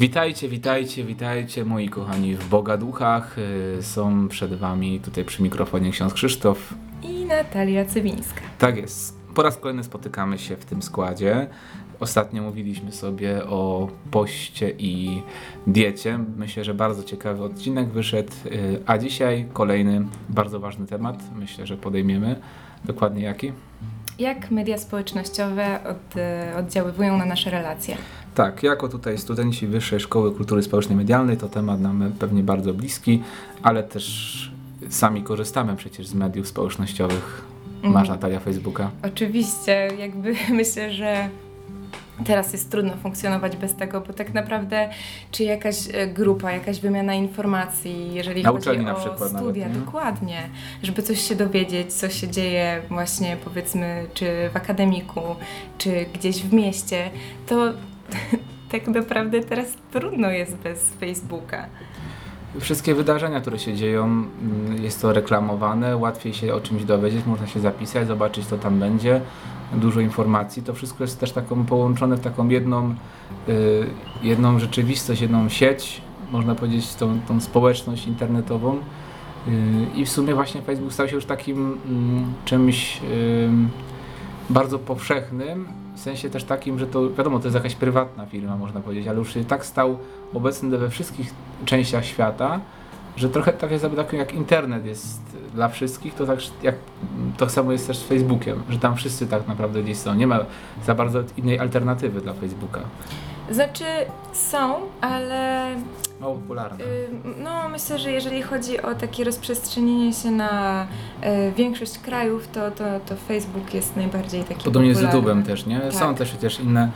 Witajcie, 0.00 0.48
witajcie, 0.48 1.04
witajcie 1.04 1.64
moi 1.64 1.88
kochani 1.88 2.34
w 2.34 2.48
Bogaduchach. 2.48 3.36
Y, 3.78 3.82
Są 3.82 4.28
przed 4.28 4.54
wami 4.54 5.00
tutaj 5.00 5.24
przy 5.24 5.42
mikrofonie 5.42 5.90
ksiądz 5.90 6.14
Krzysztof. 6.14 6.74
I 7.02 7.24
Natalia 7.24 7.84
Cywińska. 7.84 8.40
Tak 8.58 8.76
jest. 8.76 9.18
Po 9.34 9.42
raz 9.42 9.56
kolejny 9.56 9.84
spotykamy 9.84 10.38
się 10.38 10.56
w 10.56 10.64
tym 10.64 10.82
składzie. 10.82 11.46
Ostatnio 12.00 12.42
mówiliśmy 12.42 12.92
sobie 12.92 13.44
o 13.44 13.88
poście 14.10 14.70
i 14.78 15.22
diecie. 15.66 16.18
Myślę, 16.36 16.64
że 16.64 16.74
bardzo 16.74 17.02
ciekawy 17.04 17.44
odcinek 17.44 17.88
wyszedł, 17.88 18.32
y, 18.46 18.80
a 18.86 18.98
dzisiaj 18.98 19.46
kolejny 19.52 20.06
bardzo 20.28 20.60
ważny 20.60 20.86
temat. 20.86 21.22
Myślę, 21.36 21.66
że 21.66 21.76
podejmiemy. 21.76 22.40
Dokładnie 22.84 23.22
jaki? 23.22 23.52
Jak 24.18 24.50
media 24.50 24.78
społecznościowe 24.78 25.80
od, 25.84 26.16
e, 26.16 26.54
oddziaływują 26.58 27.16
na 27.16 27.24
nasze 27.24 27.50
relacje? 27.50 27.96
Tak, 28.34 28.62
jako 28.62 28.88
tutaj 28.88 29.18
studenci 29.18 29.66
Wyższej 29.66 30.00
Szkoły 30.00 30.32
Kultury 30.32 30.62
Społecznej 30.62 30.96
Medialnej 30.96 31.36
to 31.36 31.48
temat 31.48 31.80
nam 31.80 32.12
pewnie 32.18 32.42
bardzo 32.42 32.74
bliski, 32.74 33.22
ale 33.62 33.82
też 33.82 34.52
sami 34.88 35.22
korzystamy 35.22 35.76
przecież 35.76 36.06
z 36.06 36.14
mediów 36.14 36.48
społecznościowych. 36.48 37.44
Masz 37.82 37.86
Mhm. 37.86 38.08
Natalia 38.08 38.40
Facebooka? 38.40 38.90
Oczywiście, 39.02 39.88
jakby 39.98 40.34
myślę, 40.50 40.92
że 40.92 41.28
teraz 42.26 42.52
jest 42.52 42.70
trudno 42.70 42.96
funkcjonować 42.96 43.56
bez 43.56 43.74
tego, 43.74 44.00
bo 44.00 44.12
tak 44.12 44.34
naprawdę 44.34 44.88
czy 45.30 45.44
jakaś 45.44 45.76
e, 45.92 46.06
grupa, 46.06 46.52
jakaś 46.52 46.80
wymiana 46.80 47.14
informacji, 47.14 48.14
jeżeli 48.14 48.42
Na 48.42 48.50
chodzi 48.50 48.70
o 48.70 48.82
na 48.82 48.94
przykład 48.94 49.20
nawet, 49.20 49.38
studia, 49.38 49.68
nie? 49.68 49.74
dokładnie, 49.74 50.48
żeby 50.82 51.02
coś 51.02 51.20
się 51.28 51.34
dowiedzieć, 51.34 51.92
co 51.92 52.08
się 52.08 52.28
dzieje 52.28 52.82
właśnie 52.88 53.36
powiedzmy, 53.44 54.06
czy 54.14 54.50
w 54.52 54.56
akademiku, 54.56 55.20
czy 55.78 56.06
gdzieś 56.14 56.42
w 56.42 56.52
mieście, 56.52 57.10
to 57.46 57.72
tak 58.72 58.86
naprawdę 58.86 59.40
teraz 59.40 59.66
trudno 59.92 60.30
jest 60.30 60.56
bez 60.56 60.90
Facebooka. 61.00 61.66
Wszystkie 62.60 62.94
wydarzenia, 62.94 63.40
które 63.40 63.58
się 63.58 63.74
dzieją, 63.74 64.04
mm, 64.04 64.82
jest 64.82 65.02
to 65.02 65.12
reklamowane, 65.12 65.96
łatwiej 65.96 66.34
się 66.34 66.54
o 66.54 66.60
czymś 66.60 66.84
dowiedzieć, 66.84 67.26
można 67.26 67.46
się 67.46 67.60
zapisać, 67.60 68.06
zobaczyć 68.06 68.46
co 68.46 68.58
tam 68.58 68.78
będzie, 68.78 69.20
dużo 69.74 70.00
informacji. 70.00 70.62
To 70.62 70.74
wszystko 70.74 71.04
jest 71.04 71.20
też 71.20 71.32
taką 71.32 71.64
połączone 71.64 72.16
w 72.16 72.20
taką 72.20 72.48
jedną, 72.48 72.94
y, 73.48 73.86
jedną 74.22 74.58
rzeczywistość, 74.58 75.20
jedną 75.20 75.48
sieć, 75.48 76.02
można 76.32 76.54
powiedzieć 76.54 76.94
tą, 76.94 77.20
tą 77.28 77.40
społeczność 77.40 78.06
internetową. 78.06 78.76
Y, 78.76 78.80
I 79.94 80.04
w 80.04 80.10
sumie 80.10 80.34
właśnie 80.34 80.62
Facebook 80.62 80.92
stał 80.92 81.08
się 81.08 81.14
już 81.14 81.24
takim 81.24 81.78
mm, 81.86 82.32
czymś 82.44 83.00
ym, 83.44 83.68
bardzo 84.50 84.78
powszechnym, 84.78 85.66
w 85.94 86.00
sensie 86.00 86.30
też 86.30 86.44
takim, 86.44 86.78
że 86.78 86.86
to 86.86 87.10
wiadomo, 87.10 87.38
to 87.38 87.44
jest 87.44 87.54
jakaś 87.54 87.74
prywatna 87.74 88.26
firma, 88.26 88.56
można 88.56 88.80
powiedzieć, 88.80 89.08
ale 89.08 89.18
już 89.18 89.34
się 89.34 89.44
tak 89.44 89.66
stał 89.66 89.98
obecny 90.34 90.78
we 90.78 90.90
wszystkich 90.90 91.34
częściach 91.64 92.04
świata, 92.04 92.60
że 93.16 93.28
trochę 93.28 93.52
tak 93.52 93.70
jest 93.70 93.86
tak 93.96 94.12
jak 94.12 94.32
internet 94.34 94.86
jest 94.86 95.20
dla 95.54 95.68
wszystkich, 95.68 96.14
to 96.14 96.26
tak 96.26 96.38
jak 96.62 96.74
to 97.36 97.48
samo 97.48 97.72
jest 97.72 97.86
też 97.86 97.96
z 97.96 98.02
Facebookiem, 98.02 98.62
że 98.68 98.78
tam 98.78 98.96
wszyscy 98.96 99.26
tak 99.26 99.48
naprawdę 99.48 99.82
gdzieś 99.82 99.98
są. 99.98 100.14
Nie 100.14 100.26
ma 100.26 100.38
za 100.86 100.94
bardzo 100.94 101.18
innej 101.36 101.58
alternatywy 101.58 102.20
dla 102.20 102.32
Facebooka. 102.32 102.80
Znaczy 103.50 103.84
są, 104.32 104.74
ale 105.00 105.66
Mało 106.20 106.34
popularne. 106.34 106.84
y, 106.84 107.08
no 107.42 107.68
myślę, 107.68 107.98
że 107.98 108.10
jeżeli 108.12 108.42
chodzi 108.42 108.82
o 108.82 108.94
takie 108.94 109.24
rozprzestrzenienie 109.24 110.12
się 110.12 110.30
na 110.30 110.82
y, 111.48 111.52
większość 111.56 111.98
krajów, 111.98 112.48
to, 112.48 112.70
to, 112.70 112.84
to 113.06 113.16
Facebook 113.16 113.74
jest 113.74 113.96
najbardziej 113.96 114.44
taki 114.44 114.64
Podobnie 114.64 114.94
z 114.94 115.02
popularny. 115.02 115.42
YouTube'em 115.42 115.46
też, 115.46 115.66
nie? 115.66 115.92
Są 115.92 115.98
Tak. 115.98 116.18
też 116.18 116.30
przecież 116.30 116.60
inne, 116.60 116.90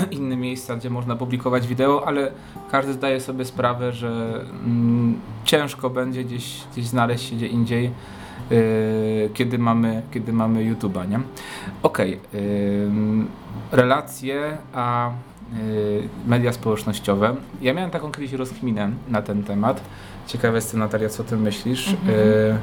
inne 0.10 0.36
miejsca, 0.36 0.76
gdzie 0.76 0.90
można 0.90 1.16
publikować 1.16 1.66
wideo, 1.66 2.06
ale 2.06 2.32
każdy 2.70 2.92
zdaje 2.92 3.20
sobie 3.20 3.44
sprawę, 3.44 3.92
że 3.92 4.40
mm, 4.64 5.20
ciężko 5.44 5.90
będzie 5.90 6.24
gdzieś, 6.24 6.60
gdzieś 6.72 6.86
znaleźć 6.86 7.30
się 7.30 7.36
gdzie 7.36 7.46
indziej, 7.46 7.90
yy, 8.50 9.30
kiedy 9.34 9.58
mamy, 9.58 10.02
kiedy 10.12 10.32
mamy 10.32 10.74
YouTube'a, 10.74 11.08
nie? 11.08 11.20
Okej, 11.82 12.20
ym, 12.34 13.28
relacje, 13.72 14.58
a 14.74 15.10
yy, 15.52 16.08
media 16.26 16.52
społecznościowe. 16.52 17.36
Ja 17.60 17.74
miałem 17.74 17.90
taką 17.90 18.12
kiedyś 18.12 18.32
rozkminę 18.32 18.90
na 19.08 19.22
ten 19.22 19.42
temat. 19.42 19.80
Ciekawe 20.26 20.54
jestem, 20.54 20.80
Natalia, 20.80 21.08
co 21.08 21.24
ty 21.24 21.36
myślisz? 21.36 21.88
Mhm. 21.88 22.18
Yy, 22.18 22.58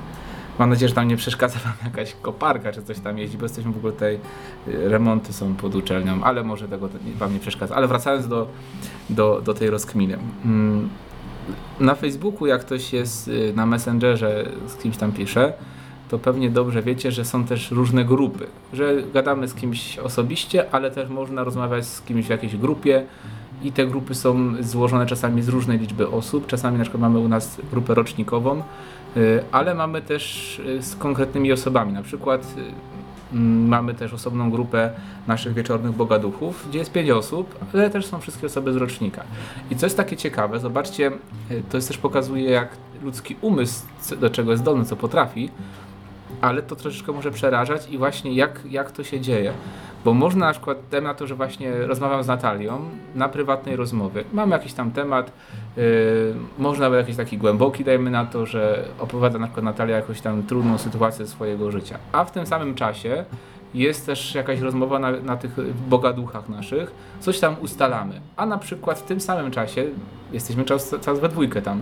Mam 0.59 0.70
nadzieję, 0.70 0.90
że 0.90 0.96
tam 0.96 1.08
nie 1.08 1.18
przeszkadza 1.18 1.59
wam 1.59 1.74
jakaś 1.86 2.16
koparka, 2.22 2.72
czy 2.72 2.84
coś 2.84 3.00
tam 3.00 3.18
jeździ, 3.18 3.38
bo 3.38 3.46
jesteśmy 3.46 3.72
w 3.72 3.78
ogóle 3.78 3.94
tutaj, 3.94 4.20
y, 4.68 4.90
remonty 4.90 5.34
są 5.34 5.56
pod 5.56 5.75
uczelnią, 5.75 6.24
ale 6.24 6.44
może 6.44 6.68
tego 6.68 6.90
wam 7.20 7.34
nie 7.34 7.40
przeszkadza. 7.40 7.75
Ale 7.75 7.88
wracając 7.88 8.28
do, 8.28 8.47
do, 9.09 9.42
do 9.42 9.53
tej 9.53 9.69
rozkminy. 9.69 10.18
Mm, 10.46 10.90
Na 11.80 11.96
Facebooku, 11.96 12.48
jak 12.48 12.62
ktoś 12.62 12.94
jest 12.94 13.28
y, 13.28 13.53
na 13.56 13.66
Messengerze, 13.66 14.46
z 14.68 14.75
kimś 14.75 14.98
tam 14.98 15.12
pisze, 15.12 15.53
to 16.09 16.19
pewnie 16.19 16.50
dobrze 16.50 16.81
wiecie, 16.81 17.12
że 17.12 17.25
są 17.25 17.46
też 17.46 17.72
różne 17.72 18.06
grupy, 18.06 18.48
że 18.74 18.96
gadamy 19.14 19.48
z 19.48 19.53
kimś 19.53 19.98
osobiście, 19.98 20.72
ale 20.72 20.92
też 20.92 21.09
można 21.09 21.44
rozmawiać 21.44 21.86
z 21.86 22.02
kimś 22.02 22.25
w 22.25 22.30
jakiejś 22.30 22.58
grupie 22.58 23.06
i 23.64 23.72
te 23.72 23.88
grupy 23.88 24.16
są 24.16 24.64
złożone 24.64 25.06
czasami 25.06 25.42
z 25.42 25.50
różnej 25.50 25.80
liczby 25.80 26.09
osób, 26.09 26.48
czasami 26.48 26.78
na 26.78 26.84
przykład 26.84 27.02
mamy 27.02 27.19
u 27.19 27.28
nas 27.28 27.58
grupę 27.72 27.94
rocznikową, 27.94 28.64
ale 29.52 29.75
mamy 29.75 30.02
też 30.02 30.59
y, 30.59 30.84
z 30.84 30.96
konkretnymi 30.96 31.52
osobami, 31.52 31.94
na 31.94 32.03
przykład 32.03 32.56
y, 32.58 33.36
mamy 33.36 33.94
też 33.94 34.14
osobną 34.14 34.52
grupę 34.52 34.92
naszych 35.28 35.53
wieczornych 35.53 35.92
bogaduchów, 35.92 36.66
gdzie 36.70 36.80
jest 36.80 36.92
pięć 36.92 37.09
osób, 37.09 37.59
ale 37.74 37.90
też 37.90 38.06
są 38.06 38.19
wszystkie 38.19 38.48
osoby 38.48 38.74
z 38.74 38.75
rocznika. 38.75 39.24
I 39.72 39.75
co 39.75 39.86
jest 39.86 39.98
takie 39.98 40.18
ciekawe, 40.18 40.59
zobaczcie, 40.59 41.12
y, 41.52 41.64
to 41.69 41.78
jest 41.78 41.88
też 41.88 41.98
pokazuje 41.98 42.50
jak 42.50 42.69
ludzki 43.03 43.36
umysł 43.42 43.81
do 44.19 44.30
czego 44.30 44.52
jest 44.52 44.64
zdolny, 44.64 44.86
co 44.86 44.96
potrafi, 44.96 45.50
ale 46.42 46.62
to 46.62 46.75
troszeczkę 46.75 47.12
może 47.12 47.31
przerażać 47.31 47.90
i 47.90 47.98
właśnie 47.98 48.34
jak, 48.34 48.59
jak 48.69 48.92
to 48.92 49.03
się 49.03 49.22
dzieje. 49.22 49.53
Bo 50.06 50.14
można 50.14 50.46
na 50.46 50.52
przykład, 50.52 50.78
dajmy 50.92 51.08
na 51.08 51.14
to, 51.14 51.28
że 51.28 51.36
właśnie 51.36 51.72
rozmawiam 51.78 52.24
z 52.24 52.28
Natalią 52.28 52.82
na 53.16 53.30
prywatnej 53.30 53.76
rozmowie. 53.76 54.24
Mamy 54.34 54.52
jakiś 54.52 54.74
tam 54.74 54.92
temat, 54.92 55.32
yy, 55.78 55.84
można 56.58 56.86
nawet 56.86 57.00
jakiś 57.00 57.16
taki 57.16 57.38
głęboki, 57.38 57.84
dajmy 57.84 58.12
na 58.12 58.26
to, 58.26 58.46
że 58.46 58.86
opowiada 59.00 59.40
na 59.40 59.48
przykład 59.48 59.66
Natalia 59.66 59.96
jakąś 59.96 60.22
tam 60.22 60.44
trudną 60.44 60.78
sytuację 60.78 61.28
swojego 61.28 61.72
życia. 61.72 61.98
A 62.12 62.26
w 62.26 62.32
tym 62.32 62.46
samym 62.46 62.76
czasie 62.76 63.26
jest 63.74 64.06
też 64.06 64.36
jakaś 64.36 64.60
rozmowa 64.60 65.00
na, 65.00 65.12
na 65.12 65.38
tych 65.38 65.52
bogaduchach 65.90 66.50
naszych, 66.50 66.92
coś 67.20 67.40
tam 67.40 67.56
ustalamy. 67.62 68.22
A 68.38 68.46
na 68.46 68.58
przykład 68.58 69.00
w 69.00 69.04
tym 69.04 69.22
samym 69.22 69.52
czasie, 69.52 69.86
jesteśmy 70.31 70.66
czas, 70.66 70.96
czas 71.02 71.20
we 71.20 71.30
dwójkę 71.30 71.62
tam, 71.62 71.81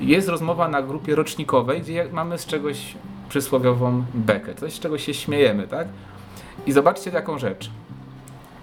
jest 0.00 0.28
rozmowa 0.28 0.68
na 0.68 0.82
grupie 0.82 1.14
rocznikowej, 1.14 1.80
gdzie 1.80 2.06
mamy 2.12 2.38
z 2.38 2.46
czegoś 2.46 2.94
przysłowiową 3.28 4.04
bekę, 4.14 4.54
coś 4.54 4.72
z 4.72 4.80
czego 4.80 4.98
się 4.98 5.14
śmiejemy, 5.14 5.68
tak? 5.68 5.88
I 6.66 6.72
zobaczcie 6.72 7.10
taką 7.10 7.38
rzecz. 7.38 7.70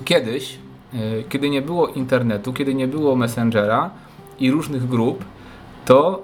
Kiedyś, 0.06 0.60
y, 0.94 1.24
kiedy 1.30 1.50
nie 1.50 1.62
było 1.62 1.88
internetu, 1.88 2.54
kiedy 2.54 2.74
nie 2.74 2.88
było 2.88 3.16
Messengera 3.16 3.90
i 4.40 4.52
różnych 4.52 4.88
grup, 4.88 5.26
to 5.86 6.24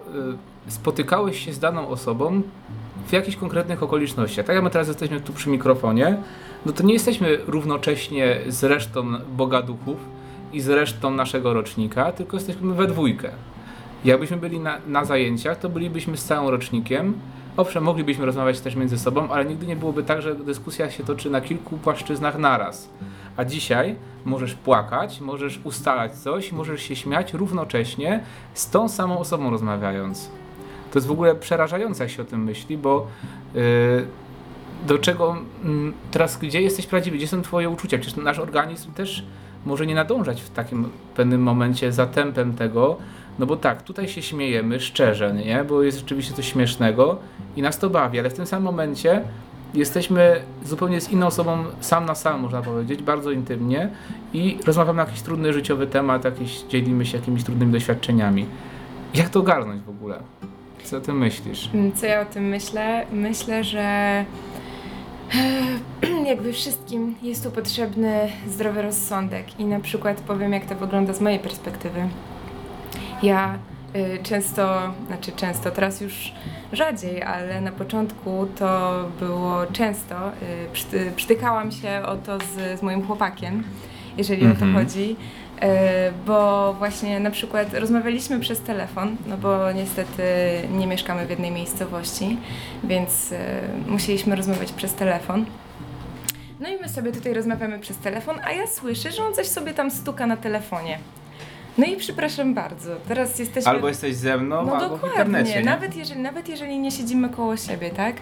y, 0.67 0.71
spotykałeś 0.71 1.45
się 1.45 1.53
z 1.53 1.59
daną 1.59 1.87
osobą 1.87 2.41
w 3.07 3.13
jakichś 3.13 3.37
konkretnych 3.37 3.83
okolicznościach. 3.83 4.45
Tak 4.45 4.55
jak 4.55 4.63
my 4.63 4.69
teraz 4.69 4.87
jesteśmy 4.87 5.21
tu 5.21 5.33
przy 5.33 5.49
mikrofonie, 5.49 6.17
no 6.65 6.71
to 6.71 6.83
nie 6.83 6.93
jesteśmy 6.93 7.37
równocześnie 7.47 8.37
z 8.47 8.63
resztą 8.63 9.03
bogaduchów 9.37 9.97
i 10.53 10.61
z 10.61 10.69
resztą 10.69 11.11
naszego 11.11 11.53
rocznika, 11.53 12.11
tylko 12.11 12.37
jesteśmy 12.37 12.73
we 12.73 12.87
dwójkę. 12.87 13.29
Jakbyśmy 14.05 14.37
byli 14.37 14.59
na, 14.59 14.77
na 14.87 15.05
zajęciach, 15.05 15.59
to 15.59 15.69
bylibyśmy 15.69 16.17
z 16.17 16.25
całym 16.25 16.49
rocznikiem. 16.49 17.13
Owszem, 17.57 17.83
moglibyśmy 17.83 18.25
rozmawiać 18.25 18.59
też 18.59 18.75
między 18.75 18.99
sobą, 18.99 19.29
ale 19.29 19.45
nigdy 19.45 19.67
nie 19.67 19.75
byłoby 19.75 20.03
tak, 20.03 20.21
że 20.21 20.35
dyskusja 20.35 20.91
się 20.91 21.03
toczy 21.03 21.29
na 21.29 21.41
kilku 21.41 21.77
płaszczyznach 21.77 22.37
naraz. 22.37 22.89
A 23.37 23.45
dzisiaj 23.45 23.95
możesz 24.25 24.53
płakać, 24.53 25.21
możesz 25.21 25.59
ustalać 25.63 26.15
coś, 26.15 26.51
możesz 26.51 26.81
się 26.81 26.95
śmiać 26.95 27.33
równocześnie 27.33 28.23
z 28.53 28.69
tą 28.69 28.89
samą 28.89 29.19
osobą 29.19 29.49
rozmawiając. 29.49 30.29
To 30.91 30.99
jest 30.99 31.07
w 31.07 31.11
ogóle 31.11 31.35
przerażające, 31.35 32.03
jak 32.03 32.11
się 32.11 32.21
o 32.21 32.25
tym 32.25 32.43
myśli, 32.43 32.77
bo 32.77 33.07
yy, 33.53 33.61
do 34.87 34.99
czego 34.99 35.37
mm, 35.63 35.93
teraz, 36.11 36.37
gdzie 36.37 36.61
jesteś 36.61 36.87
prawdziwy, 36.87 37.17
gdzie 37.17 37.27
są 37.27 37.41
twoje 37.41 37.69
uczucia? 37.69 37.97
Przecież 37.97 38.23
nasz 38.23 38.39
organizm 38.39 38.93
też 38.93 39.25
może 39.65 39.85
nie 39.85 39.95
nadążać 39.95 40.41
w 40.41 40.49
takim 40.49 40.89
pewnym 41.15 41.41
momencie 41.41 41.91
za 41.91 42.05
tempem 42.05 42.53
tego, 42.53 42.97
no 43.39 43.45
bo 43.45 43.55
tak, 43.55 43.81
tutaj 43.81 44.07
się 44.07 44.21
śmiejemy 44.21 44.79
szczerze, 44.79 45.33
nie? 45.33 45.63
Bo 45.63 45.83
jest 45.83 45.99
rzeczywiście 45.99 46.33
coś 46.33 46.51
śmiesznego 46.51 47.17
i 47.55 47.61
nas 47.61 47.79
to 47.79 47.89
bawi, 47.89 48.19
ale 48.19 48.29
w 48.29 48.33
tym 48.33 48.45
samym 48.45 48.63
momencie 48.65 49.21
jesteśmy 49.73 50.41
zupełnie 50.65 51.01
z 51.01 51.09
inną 51.11 51.27
osobą 51.27 51.63
sam 51.79 52.05
na 52.05 52.15
sam, 52.15 52.39
można 52.39 52.61
powiedzieć, 52.61 53.03
bardzo 53.03 53.31
intymnie 53.31 53.89
i 54.33 54.57
rozmawiamy 54.65 54.97
na 54.97 55.03
jakiś 55.03 55.21
trudny 55.21 55.53
życiowy 55.53 55.87
temat, 55.87 56.25
jakieś, 56.25 56.61
dzielimy 56.61 57.05
się 57.05 57.17
jakimiś 57.17 57.43
trudnymi 57.43 57.71
doświadczeniami. 57.71 58.45
Jak 59.13 59.29
to 59.29 59.39
ogarnąć 59.39 59.83
w 59.83 59.89
ogóle? 59.89 60.19
Co 60.83 61.01
ty 61.01 61.13
myślisz? 61.13 61.69
Mm, 61.73 61.91
Co 61.91 62.05
ja 62.05 62.21
o 62.21 62.25
tym 62.25 62.43
myślę? 62.43 63.05
Myślę, 63.11 63.63
że 63.63 64.25
jakby 66.25 66.53
wszystkim 66.53 67.15
jest 67.21 67.43
tu 67.43 67.51
potrzebny 67.51 68.29
zdrowy 68.47 68.81
rozsądek 68.81 69.59
i 69.59 69.65
na 69.65 69.79
przykład 69.79 70.21
powiem, 70.21 70.53
jak 70.53 70.65
to 70.65 70.75
wygląda 70.75 71.13
z 71.13 71.21
mojej 71.21 71.39
perspektywy. 71.39 71.99
Ja 73.23 73.57
y, 73.95 74.19
często, 74.23 74.93
znaczy 75.07 75.31
często, 75.31 75.71
teraz 75.71 76.01
już 76.01 76.31
rzadziej, 76.73 77.23
ale 77.23 77.61
na 77.61 77.71
początku 77.71 78.47
to 78.59 78.91
było 79.19 79.65
często. 79.73 80.15
Y, 80.29 80.33
przyty, 80.73 81.11
przytykałam 81.15 81.71
się 81.71 82.01
o 82.05 82.15
to 82.15 82.39
z, 82.39 82.79
z 82.79 82.81
moim 82.83 83.07
chłopakiem, 83.07 83.63
jeżeli 84.17 84.45
o 84.45 84.49
Mhm. 84.49 84.73
to 84.73 84.79
chodzi. 84.79 85.15
Y, 85.63 85.65
Bo 86.27 86.73
właśnie 86.73 87.19
na 87.19 87.31
przykład 87.31 87.73
rozmawialiśmy 87.73 88.39
przez 88.39 88.61
telefon, 88.61 89.15
no 89.27 89.37
bo 89.37 89.71
niestety 89.71 90.23
nie 90.71 90.87
mieszkamy 90.87 91.25
w 91.25 91.29
jednej 91.29 91.51
miejscowości, 91.51 92.37
więc 92.83 93.33
musieliśmy 93.87 94.35
rozmawiać 94.35 94.71
przez 94.71 94.93
telefon. 94.93 95.45
No 96.59 96.69
i 96.69 96.77
my 96.81 96.89
sobie 96.89 97.11
tutaj 97.11 97.33
rozmawiamy 97.33 97.79
przez 97.79 97.97
telefon, 97.97 98.35
a 98.43 98.51
ja 98.51 98.67
słyszę, 98.67 99.11
że 99.11 99.23
on 99.25 99.33
coś 99.33 99.47
sobie 99.47 99.73
tam 99.73 99.91
stuka 99.91 100.27
na 100.27 100.37
telefonie. 100.37 100.99
No 101.77 101.85
i 101.85 101.95
przepraszam 101.95 102.53
bardzo, 102.53 102.95
teraz 103.07 103.39
jesteśmy... 103.39 103.71
Albo 103.71 103.87
jesteś 103.87 104.15
ze 104.15 104.37
mną, 104.37 104.65
No 104.65 104.73
albo 104.75 104.87
w 104.87 105.01
dokładnie, 105.01 105.09
internecie. 105.09 105.59
Nie? 105.59 105.65
nawet 105.65 105.95
jeżeli, 105.95 106.21
nawet 106.21 106.49
jeżeli 106.49 106.79
nie 106.79 106.91
siedzimy 106.91 107.29
koło 107.29 107.57
siebie, 107.57 107.89
tak? 107.89 108.15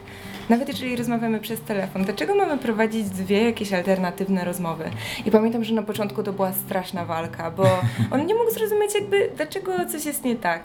Nawet 0.49 0.67
jeżeli 0.67 0.95
rozmawiamy 0.95 1.39
przez 1.39 1.61
telefon, 1.61 2.03
dlaczego 2.03 2.35
mamy 2.35 2.57
prowadzić 2.57 3.09
dwie 3.09 3.43
jakieś 3.43 3.73
alternatywne 3.73 4.45
rozmowy? 4.45 4.83
I 5.25 5.31
pamiętam, 5.31 5.63
że 5.63 5.73
na 5.73 5.83
początku 5.83 6.23
to 6.23 6.33
była 6.33 6.53
straszna 6.53 7.05
walka, 7.05 7.51
bo 7.51 7.63
on 8.11 8.25
nie 8.25 8.35
mógł 8.35 8.51
zrozumieć 8.51 8.95
jakby, 8.95 9.29
dlaczego 9.35 9.85
coś 9.85 10.05
jest 10.05 10.23
nie 10.23 10.35
tak. 10.35 10.63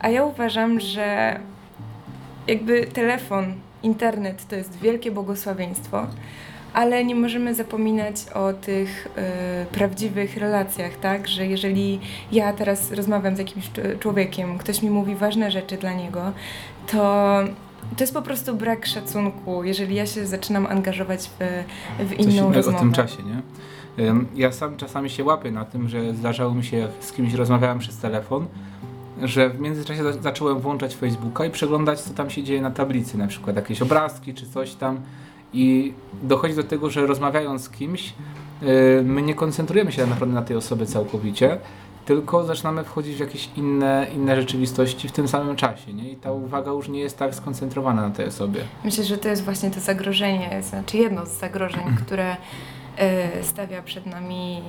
A 0.00 0.08
ja 0.08 0.24
uważam, 0.24 0.80
że 0.80 1.40
jakby 2.46 2.86
telefon, 2.86 3.54
internet 3.82 4.48
to 4.48 4.56
jest 4.56 4.78
wielkie 4.78 5.10
błogosławieństwo, 5.10 6.06
ale 6.74 7.04
nie 7.04 7.14
możemy 7.14 7.54
zapominać 7.54 8.16
o 8.34 8.52
tych 8.52 9.06
y, 9.06 9.66
prawdziwych 9.66 10.36
relacjach, 10.36 10.96
tak? 10.96 11.28
Że 11.28 11.46
jeżeli 11.46 12.00
ja 12.32 12.52
teraz 12.52 12.92
rozmawiam 12.92 13.36
z 13.36 13.38
jakimś 13.38 13.70
cz- 13.70 13.98
człowiekiem, 13.98 14.58
ktoś 14.58 14.82
mi 14.82 14.90
mówi 14.90 15.14
ważne 15.14 15.50
rzeczy 15.50 15.76
dla 15.76 15.92
niego, 15.92 16.32
to 16.86 17.34
to 17.96 18.02
jest 18.04 18.14
po 18.14 18.22
prostu 18.22 18.54
brak 18.56 18.86
szacunku, 18.86 19.64
jeżeli 19.64 19.94
ja 19.94 20.06
się 20.06 20.26
zaczynam 20.26 20.66
angażować 20.66 21.20
w, 21.20 21.44
w 22.04 22.08
Coś 22.10 22.18
inną 22.18 22.32
innego 22.32 22.52
rozmowę. 22.52 22.76
o 22.78 22.80
tym 22.80 22.92
czasie, 22.92 23.22
nie? 23.22 23.42
Ja 24.34 24.52
sam 24.52 24.76
czasami 24.76 25.10
się 25.10 25.24
łapię 25.24 25.50
na 25.50 25.64
tym, 25.64 25.88
że 25.88 26.14
zdarzało 26.14 26.54
mi 26.54 26.64
się, 26.64 26.76
jak 26.76 26.90
z 27.00 27.12
kimś 27.12 27.34
rozmawiałem 27.34 27.78
przez 27.78 27.96
telefon, 27.98 28.46
że 29.22 29.50
w 29.50 29.60
międzyczasie 29.60 30.02
za- 30.02 30.12
zacząłem 30.12 30.58
włączać 30.60 30.94
Facebooka 30.96 31.44
i 31.44 31.50
przeglądać, 31.50 32.00
co 32.00 32.14
tam 32.14 32.30
się 32.30 32.42
dzieje 32.42 32.62
na 32.62 32.70
tablicy, 32.70 33.18
na 33.18 33.26
przykład 33.26 33.56
jakieś 33.56 33.82
obrazki 33.82 34.34
czy 34.34 34.46
coś 34.46 34.74
tam. 34.74 35.00
I 35.54 35.92
dochodzi 36.22 36.54
do 36.54 36.64
tego, 36.64 36.90
że 36.90 37.06
rozmawiając 37.06 37.62
z 37.62 37.70
kimś, 37.70 38.14
yy, 38.62 38.68
my 39.04 39.22
nie 39.22 39.34
koncentrujemy 39.34 39.92
się 39.92 40.00
tak 40.00 40.10
naprawdę 40.10 40.34
na 40.34 40.42
tej 40.42 40.56
osobie 40.56 40.86
całkowicie, 40.86 41.58
tylko 42.06 42.44
zaczynamy 42.44 42.84
wchodzić 42.84 43.16
w 43.16 43.20
jakieś 43.20 43.48
inne, 43.56 44.06
inne 44.14 44.36
rzeczywistości 44.40 45.08
w 45.08 45.12
tym 45.12 45.28
samym 45.28 45.56
czasie, 45.56 45.92
nie? 45.92 46.10
I 46.10 46.16
ta 46.16 46.32
uwaga 46.32 46.70
już 46.70 46.88
nie 46.88 47.00
jest 47.00 47.18
tak 47.18 47.34
skoncentrowana 47.34 48.02
na 48.02 48.10
tej 48.10 48.26
osobie. 48.26 48.60
Myślę, 48.84 49.04
że 49.04 49.18
to 49.18 49.28
jest 49.28 49.44
właśnie 49.44 49.70
to 49.70 49.80
zagrożenie, 49.80 50.62
znaczy 50.62 50.96
jedno 50.96 51.26
z 51.26 51.38
zagrożeń, 51.38 51.82
które 52.06 52.36
e, 52.98 53.42
stawia 53.42 53.82
przed 53.82 54.06
nami, 54.06 54.62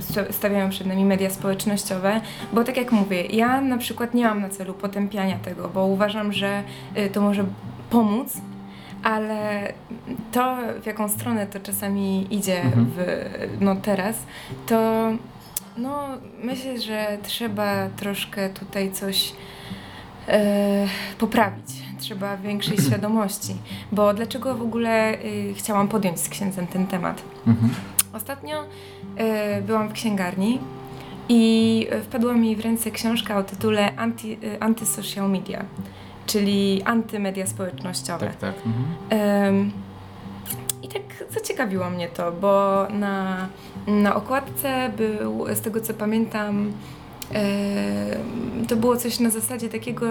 sta- 0.00 0.32
stawiają 0.32 0.70
przed 0.70 0.86
nami 0.86 1.04
media 1.04 1.30
społecznościowe, 1.30 2.20
bo 2.52 2.64
tak 2.64 2.76
jak 2.76 2.92
mówię, 2.92 3.22
ja 3.26 3.60
na 3.60 3.78
przykład 3.78 4.14
nie 4.14 4.24
mam 4.24 4.40
na 4.40 4.48
celu 4.48 4.74
potępiania 4.74 5.38
tego, 5.38 5.68
bo 5.74 5.86
uważam, 5.86 6.32
że 6.32 6.62
to 7.12 7.20
może 7.20 7.44
pomóc, 7.90 8.36
ale 9.06 9.72
to, 10.32 10.56
w 10.82 10.86
jaką 10.86 11.08
stronę 11.08 11.46
to 11.46 11.60
czasami 11.60 12.26
idzie 12.30 12.62
Mhm. 12.62 12.86
w, 12.96 12.98
no 13.60 13.76
teraz, 13.76 14.16
to 14.66 15.10
no, 15.76 16.08
myślę, 16.42 16.80
że 16.80 17.18
trzeba 17.22 17.88
troszkę 17.96 18.50
tutaj 18.50 18.92
coś 18.92 19.32
e, 20.28 20.86
poprawić. 21.18 21.66
Trzeba 21.98 22.36
większej 22.36 22.78
świadomości. 22.86 23.56
Bo 23.92 24.14
dlaczego 24.14 24.54
w 24.54 24.62
ogóle 24.62 25.14
y, 25.24 25.54
chciałam 25.56 25.88
podjąć 25.88 26.20
z 26.20 26.28
księdzem 26.28 26.66
ten 26.66 26.86
temat? 26.86 27.22
Mhm. 27.46 27.74
Ostatnio 28.12 28.64
y, 29.58 29.62
byłam 29.62 29.88
w 29.88 29.92
księgarni 29.92 30.58
i 31.28 31.86
wpadła 32.02 32.32
mi 32.32 32.56
w 32.56 32.60
ręce 32.60 32.90
książka 32.90 33.38
o 33.38 33.44
tytule 33.44 33.96
Anti, 33.96 34.32
y, 34.32 34.60
Antisocial 34.60 35.30
Media, 35.30 35.64
czyli 36.26 36.82
antymedia 36.82 37.46
społecznościowe. 37.46 38.26
Tak, 38.26 38.36
tak. 38.36 38.54
Mhm. 38.66 39.72
I 40.82 40.88
tak 40.88 41.02
zaciekawiło 41.30 41.90
mnie 41.90 42.08
to, 42.08 42.32
bo 42.32 42.86
na, 42.90 43.48
na 43.86 44.16
okładce 44.16 44.90
był, 44.96 45.46
z 45.54 45.60
tego 45.60 45.80
co 45.80 45.94
pamiętam, 45.94 46.72
to 48.68 48.76
było 48.76 48.96
coś 48.96 49.20
na 49.20 49.30
zasadzie 49.30 49.68
takiego 49.68 50.08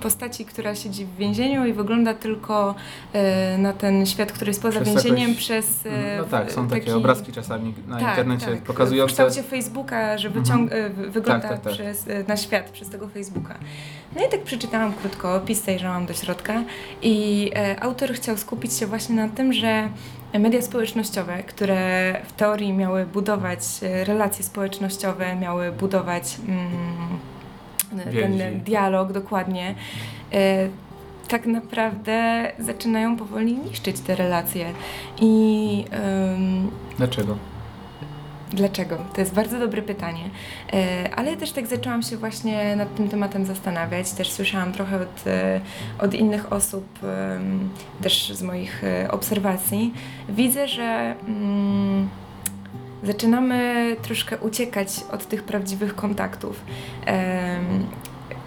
postaci, 0.00 0.44
która 0.44 0.74
siedzi 0.74 1.04
w 1.04 1.16
więzieniu 1.16 1.66
i 1.66 1.72
wygląda 1.72 2.14
tylko 2.14 2.74
y, 3.54 3.58
na 3.58 3.72
ten 3.72 4.06
świat, 4.06 4.32
który 4.32 4.50
jest 4.50 4.62
poza 4.62 4.80
Przez 4.80 4.94
więzieniem 4.94 5.28
jakoś- 5.28 5.36
przez... 5.44 5.86
y, 5.86 5.90
No 6.18 6.24
tak, 6.24 6.52
są 6.52 6.68
takie 6.68 6.80
taki- 6.80 6.92
obrazki 6.92 7.32
czasami 7.32 7.74
na 7.88 7.98
tak, 8.00 8.08
internecie 8.08 8.46
tak. 8.46 8.58
W 8.58 8.62
pokazujące. 8.62 9.12
kształcie 9.12 9.42
Facebooka, 9.42 10.18
że 10.18 10.28
Mhm. 10.28 10.44
wyciąg- 10.44 10.72
e, 10.72 10.90
wy- 10.90 11.10
wygląda 11.10 11.48
Tak, 11.48 11.50
tak, 11.50 11.60
tak. 11.64 11.72
Przez, 11.72 12.08
e, 12.08 12.24
na 12.28 12.36
świat 12.36 12.70
przez 12.70 12.88
tego 12.88 13.08
Facebooka. 13.08 13.54
No 14.16 14.26
i 14.26 14.28
tak 14.28 14.42
przeczytałam 14.42 14.92
krótko 14.92 15.34
opis, 15.34 15.64
zajrzałam 15.64 16.06
do 16.06 16.14
środka 16.14 16.62
i 17.02 17.50
e, 17.56 17.82
autor 17.82 18.12
chciał 18.12 18.36
skupić 18.36 18.72
się 18.74 18.86
właśnie 18.86 19.14
na 19.16 19.28
tym, 19.28 19.52
że 19.52 19.88
media 20.38 20.62
społecznościowe, 20.62 21.42
które 21.42 22.16
w 22.28 22.32
teorii 22.32 22.72
miały 22.72 23.06
budować 23.06 23.60
e, 23.82 24.04
relacje 24.04 24.44
społecznościowe, 24.44 25.36
miały 25.36 25.72
budować 25.72 26.36
mm, 26.48 26.68
Więzi. 28.10 28.38
ten 28.38 28.60
dialog 28.60 29.12
dokładnie, 29.12 29.74
e, 30.32 30.68
tak 31.28 31.46
naprawdę 31.46 32.48
zaczynają 32.58 33.16
powoli 33.16 33.56
niszczyć 33.56 34.00
te 34.00 34.14
relacje. 34.14 34.72
I 35.20 35.84
Dlaczego? 36.96 37.36
Dlaczego? 38.50 38.96
To 39.14 39.20
jest 39.20 39.34
bardzo 39.34 39.58
dobre 39.58 39.82
pytanie. 39.82 40.30
E, 40.72 41.10
Ale 41.16 41.36
też 41.36 41.52
tak 41.52 41.66
zaczęłam 41.66 42.02
się 42.02 42.16
właśnie 42.16 42.76
nad 42.76 42.94
tym 42.94 43.08
tematem 43.08 43.46
zastanawiać. 43.46 44.12
Też 44.12 44.30
słyszałam 44.30 44.72
trochę 44.72 44.96
od, 44.96 45.26
e, 45.26 45.60
od 45.98 46.14
innych 46.14 46.52
osób, 46.52 46.84
też 48.02 48.32
z 48.32 48.42
moich 48.42 48.82
obserwacji. 49.10 49.94
Widzę, 50.28 50.68
że 50.68 51.14
mm, 51.28 52.08
zaczynamy 53.02 53.96
troszkę 54.02 54.38
uciekać 54.38 54.88
od 55.12 55.26
tych 55.26 55.42
prawdziwych 55.44 55.94
kontaktów. 55.94 56.60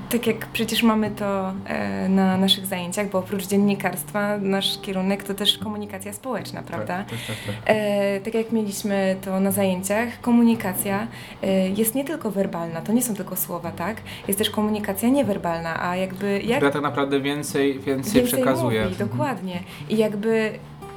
Tak 0.09 0.27
jak 0.27 0.45
przecież 0.45 0.83
mamy 0.83 1.11
to 1.11 1.53
e, 1.65 2.09
na 2.09 2.37
naszych 2.37 2.65
zajęciach, 2.65 3.09
bo 3.09 3.19
oprócz 3.19 3.47
dziennikarstwa 3.47 4.37
nasz 4.37 4.81
kierunek 4.81 5.23
to 5.23 5.33
też 5.33 5.57
komunikacja 5.57 6.13
społeczna, 6.13 6.61
prawda? 6.63 6.97
Tak, 6.97 7.07
tak, 7.07 7.19
tak. 7.45 7.55
tak. 7.65 7.75
Tak 8.23 8.33
jak 8.33 8.51
mieliśmy 8.51 9.15
to 9.21 9.39
na 9.39 9.51
zajęciach, 9.51 10.21
komunikacja 10.21 11.07
e, 11.43 11.69
jest 11.69 11.95
nie 11.95 12.05
tylko 12.05 12.31
werbalna, 12.31 12.81
to 12.81 12.93
nie 12.93 13.01
są 13.01 13.15
tylko 13.15 13.35
słowa, 13.35 13.71
tak? 13.71 13.97
Jest 14.27 14.39
też 14.39 14.49
komunikacja 14.49 15.09
niewerbalna, 15.09 15.83
a 15.83 15.95
jakby 15.95 16.41
jak 16.41 16.57
Która 16.57 16.71
tak 16.71 16.81
naprawdę 16.81 17.19
więcej, 17.19 17.73
więcej, 17.79 18.13
więcej 18.13 18.23
przekazuje. 18.23 18.83
mówi, 18.83 18.95
dokładnie. 18.95 19.59
I 19.89 19.97
jakby 19.97 20.51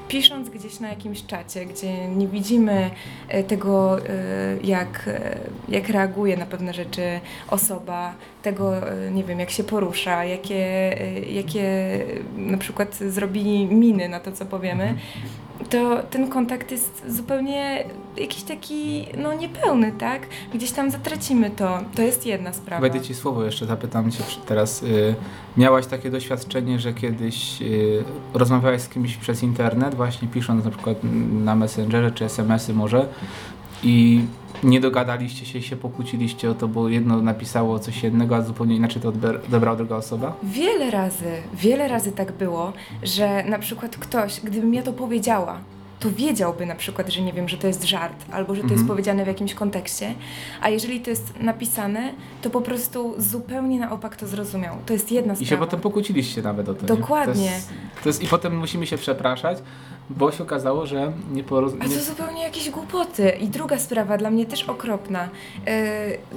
pisząc 0.09 0.51
gdzieś 0.51 0.81
na 0.81 0.89
jakimś 0.89 1.27
czacie, 1.27 1.67
gdzie 1.67 2.09
nie 2.09 2.29
widzimy 2.29 2.91
e, 3.29 3.45
tego, 3.45 3.99
e, 3.99 4.03
jak, 4.65 5.09
e, 5.09 5.39
jak 5.69 5.89
reaguje 5.89 6.37
na 6.37 6.47
pewne 6.47 6.75
rzeczy 6.75 7.21
osoba, 7.49 8.15
tego, 8.43 8.73
nie 9.11 9.25
wiem, 9.25 9.41
jak 9.41 9.51
się 9.51 9.65
porusza, 9.65 10.25
jakie, 10.25 10.97
jakie 11.31 11.65
na 12.37 12.59
przykład 12.59 12.95
zrobi 12.95 13.67
miny 13.67 14.09
na 14.09 14.21
to, 14.21 14.33
co 14.33 14.47
powiemy, 14.47 14.85
Mhm. 14.85 15.48
To 15.71 16.03
ten 16.11 16.31
kontakt 16.31 16.71
jest 16.71 17.05
zupełnie 17.09 17.85
jakiś 18.17 18.43
taki, 18.43 19.07
no 19.19 19.35
niepełny, 19.35 19.93
tak? 19.93 20.23
Gdzieś 20.55 20.71
tam 20.71 20.91
zatracimy 20.91 21.51
to. 21.51 21.81
To 21.95 22.03
jest 22.03 22.27
jedna 22.27 22.53
sprawa. 22.53 22.81
Wejdę 22.81 23.01
ci 23.01 23.15
słowo 23.15 23.45
jeszcze, 23.45 23.67
zapytam 23.67 24.11
cię 24.11 24.25
teraz. 24.47 24.83
Y, 24.83 25.15
miałaś 25.57 25.87
takie 25.87 26.11
doświadczenie, 26.11 26.79
że 26.79 26.93
kiedyś 26.93 27.63
y, 27.63 28.05
rozmawiałaś 28.35 28.81
z 28.81 28.89
kimś 28.89 29.17
przez 29.17 29.43
internet, 29.43 29.95
właśnie 29.95 30.29
pisząc 30.29 30.65
na 30.65 30.71
przykład 30.71 30.97
na 31.31 31.55
Messengerze 31.55 32.11
czy 32.11 32.25
SMS-y 32.25 32.75
może 32.75 33.09
i 33.83 34.25
nie 34.65 34.81
dogadaliście 34.81 35.47
się 35.47 35.59
i 35.59 35.63
się 35.63 35.77
pokłóciliście 35.77 36.51
o 36.51 36.55
to, 36.55 36.69
bo 36.69 36.89
jedno 36.89 37.23
napisało 37.23 37.79
coś 37.79 38.03
jednego, 38.03 38.37
a 38.37 38.43
zupełnie 38.43 38.77
inaczej 38.77 39.03
to 39.03 39.09
odebrała 39.09 39.77
druga 39.77 39.97
osoba? 39.97 40.37
Wiele 40.43 40.91
razy, 40.91 41.25
wiele 41.55 41.89
razy 41.89 42.13
tak 42.13 42.33
było, 42.33 42.73
że 43.03 43.45
na 43.45 43.59
przykład 43.59 43.97
ktoś, 43.97 44.41
gdybym 44.41 44.75
ja 44.75 44.83
to 44.83 44.93
powiedziała, 44.93 45.59
to 46.01 46.11
wiedziałby 46.11 46.67
na 46.67 46.75
przykład, 46.75 47.09
że 47.09 47.23
nie 47.23 47.33
wiem, 47.33 47.49
że 47.49 47.57
to 47.57 47.67
jest 47.67 47.85
żart, 47.85 48.25
albo 48.33 48.55
że 48.55 48.61
to 48.61 48.67
jest 48.69 48.73
Mhm. 48.83 48.89
powiedziane 48.89 49.25
w 49.25 49.27
jakimś 49.27 49.55
kontekście, 49.55 50.15
a 50.63 50.69
jeżeli 50.69 51.01
to 51.01 51.11
jest 51.11 51.35
napisane, 51.41 52.13
to 52.43 52.51
po 52.51 52.61
prostu 52.61 53.15
zupełnie 53.19 53.81
na 53.81 53.91
opak 53.93 54.17
to 54.17 54.27
zrozumiał. 54.27 54.77
To 54.87 54.93
jest 54.93 55.13
jedna 55.13 55.33
I 55.33 55.37
sprawa. 55.37 55.51
się 55.51 55.57
potem 55.57 55.81
pokłóciliście 55.81 56.43
nawet 56.43 56.69
o 56.69 56.75
to. 56.75 56.83
nie? 56.83 56.87
Dokładnie. 56.89 57.35
To 57.49 57.55
jest, 57.55 57.69
to 58.03 58.09
jest, 58.09 58.23
I 58.23 58.27
potem 58.27 58.59
musimy 58.59 58.87
się 58.87 58.99
przepraszać, 58.99 59.59
bo 60.11 60.33
się 60.33 60.43
okazało, 60.43 60.87
że 60.87 61.13
nie 61.33 61.45
poroz... 61.45 61.73
A 61.81 61.87
nie... 61.87 61.95
to 61.97 62.01
zupełnie 62.01 62.43
jakieś 62.43 62.71
głupoty. 62.71 63.29
I 63.41 63.49
druga 63.49 63.79
sprawa, 63.79 64.19
dla 64.19 64.31
mnie 64.31 64.47
też 64.47 64.65
okropna. 64.65 65.29
Yy, 65.67 65.73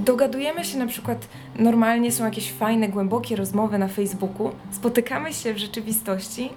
dogadujemy 0.02 0.66
się 0.66 0.78
na 0.78 0.88
przykład, 0.88 1.28
normalnie 1.56 2.12
są 2.12 2.26
jakieś 2.26 2.52
fajne, 2.52 2.90
głębokie 2.90 3.36
rozmowy 3.36 3.78
na 3.78 3.88
Facebooku, 3.88 4.52
spotykamy 4.72 5.34
się 5.34 5.54
w 5.54 5.58
rzeczywistości 5.58 6.50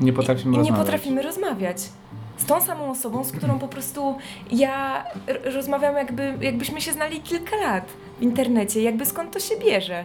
nie 0.00 0.12
potrafimy 0.12 0.48
i 0.48 0.58
nie 0.58 0.58
rozmawiać. 0.58 0.86
potrafimy 0.86 1.22
rozmawiać. 1.22 1.78
Z 2.36 2.44
tą 2.44 2.60
samą 2.60 2.90
osobą, 2.90 3.24
z 3.24 3.32
którą 3.32 3.58
po 3.58 3.68
prostu 3.68 4.16
ja 4.52 5.04
rozmawiam 5.44 5.96
jakby, 5.96 6.34
jakbyśmy 6.40 6.80
się 6.80 6.92
znali 6.92 7.20
kilka 7.20 7.56
lat 7.56 7.84
w 8.18 8.22
internecie, 8.22 8.82
jakby 8.82 9.06
skąd 9.06 9.32
to 9.32 9.40
się 9.40 9.54
bierze. 9.64 10.04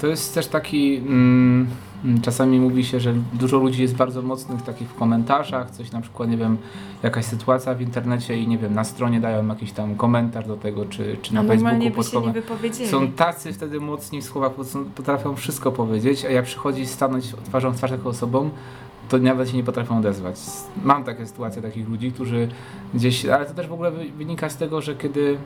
To 0.00 0.06
jest 0.06 0.34
też 0.34 0.46
taki. 0.46 0.96
Mm, 0.96 1.66
czasami 2.22 2.60
mówi 2.60 2.84
się, 2.84 3.00
że 3.00 3.14
dużo 3.32 3.58
ludzi 3.58 3.82
jest 3.82 3.96
bardzo 3.96 4.22
mocnych 4.22 4.62
takich 4.62 4.88
w 4.88 4.94
komentarzach, 4.94 5.70
coś 5.70 5.92
na 5.92 6.00
przykład, 6.00 6.30
nie 6.30 6.36
wiem, 6.36 6.56
jakaś 7.02 7.24
sytuacja 7.24 7.74
w 7.74 7.80
internecie 7.80 8.38
i 8.38 8.48
nie 8.48 8.58
wiem, 8.58 8.74
na 8.74 8.84
stronie 8.84 9.20
dają 9.20 9.46
jakiś 9.48 9.72
tam 9.72 9.94
komentarz 9.94 10.46
do 10.46 10.56
tego, 10.56 10.84
czy, 10.86 11.16
czy 11.22 11.34
na 11.34 11.40
Facebooku 11.48 11.78
pod. 11.96 12.04
Są 12.86 13.12
tacy 13.12 13.52
wtedy 13.52 13.80
mocni 13.80 14.20
w 14.20 14.24
słowach, 14.24 14.52
potrafią 14.94 15.36
wszystko 15.36 15.72
powiedzieć, 15.72 16.24
a 16.24 16.30
jak 16.30 16.44
przychodzi 16.44 16.86
stanąć 16.86 17.24
twarzą 17.44 17.70
w 17.70 17.76
twarz 17.76 17.90
taką 17.90 18.08
osobą, 18.08 18.50
to 19.08 19.18
nawet 19.18 19.50
się 19.50 19.56
nie 19.56 19.64
potrafią 19.64 19.98
odezwać. 19.98 20.36
Mam 20.84 21.04
takie 21.04 21.26
sytuacje 21.26 21.62
takich 21.62 21.88
ludzi, 21.88 22.12
którzy 22.12 22.48
gdzieś, 22.94 23.26
ale 23.26 23.46
to 23.46 23.54
też 23.54 23.66
w 23.68 23.72
ogóle 23.72 23.90
wy- 23.90 24.10
wynika 24.16 24.48
z 24.48 24.56
tego, 24.56 24.80
że 24.80 24.94
kiedy 24.94 25.38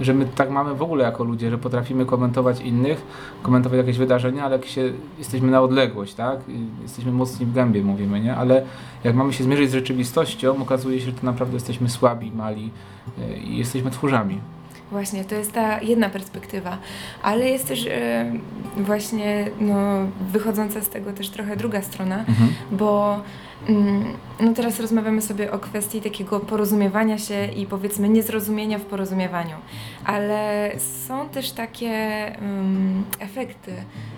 że 0.00 0.14
my 0.14 0.26
tak 0.26 0.50
mamy 0.50 0.74
w 0.74 0.82
ogóle 0.82 1.04
jako 1.04 1.24
ludzie, 1.24 1.50
że 1.50 1.58
potrafimy 1.58 2.06
komentować 2.06 2.60
innych, 2.60 3.02
komentować 3.42 3.78
jakieś 3.78 3.98
wydarzenia, 3.98 4.44
ale 4.44 4.56
jak 4.56 4.66
się, 4.66 4.92
jesteśmy 5.18 5.50
na 5.50 5.62
odległość, 5.62 6.14
tak? 6.14 6.40
Jesteśmy 6.82 7.12
mocni 7.12 7.46
w 7.46 7.52
gębie, 7.52 7.82
mówimy, 7.82 8.20
nie? 8.20 8.36
Ale 8.36 8.62
jak 9.04 9.14
mamy 9.14 9.32
się 9.32 9.44
zmierzyć 9.44 9.70
z 9.70 9.72
rzeczywistością, 9.72 10.62
okazuje 10.62 11.00
się, 11.00 11.06
że 11.06 11.12
to 11.12 11.26
naprawdę 11.26 11.54
jesteśmy 11.54 11.88
słabi, 11.88 12.32
mali 12.32 12.70
yy, 13.18 13.36
i 13.38 13.56
jesteśmy 13.56 13.90
tchórzami. 13.90 14.40
Właśnie, 14.90 15.24
to 15.24 15.34
jest 15.34 15.52
ta 15.52 15.80
jedna 15.80 16.08
perspektywa, 16.10 16.78
ale 17.22 17.50
jest 17.50 17.68
też 17.68 17.86
e, 17.86 18.32
właśnie 18.76 19.46
no, 19.60 20.06
wychodząca 20.32 20.80
z 20.80 20.88
tego 20.88 21.12
też 21.12 21.28
trochę 21.28 21.56
druga 21.56 21.82
strona, 21.82 22.18
Mhm. 22.18 22.48
bo 22.70 23.20
mm, 23.68 24.04
no 24.40 24.52
teraz 24.52 24.80
rozmawiamy 24.80 25.22
sobie 25.22 25.52
o 25.52 25.58
kwestii 25.58 26.00
takiego 26.00 26.40
porozumiewania 26.40 27.18
się 27.18 27.46
i 27.46 27.66
powiedzmy 27.66 28.08
niezrozumienia 28.08 28.78
w 28.78 28.82
porozumiewaniu, 28.82 29.56
ale 30.04 30.70
są 31.06 31.28
też 31.28 31.52
takie 31.52 31.90
mm, 32.38 33.04
efekty 33.18 33.72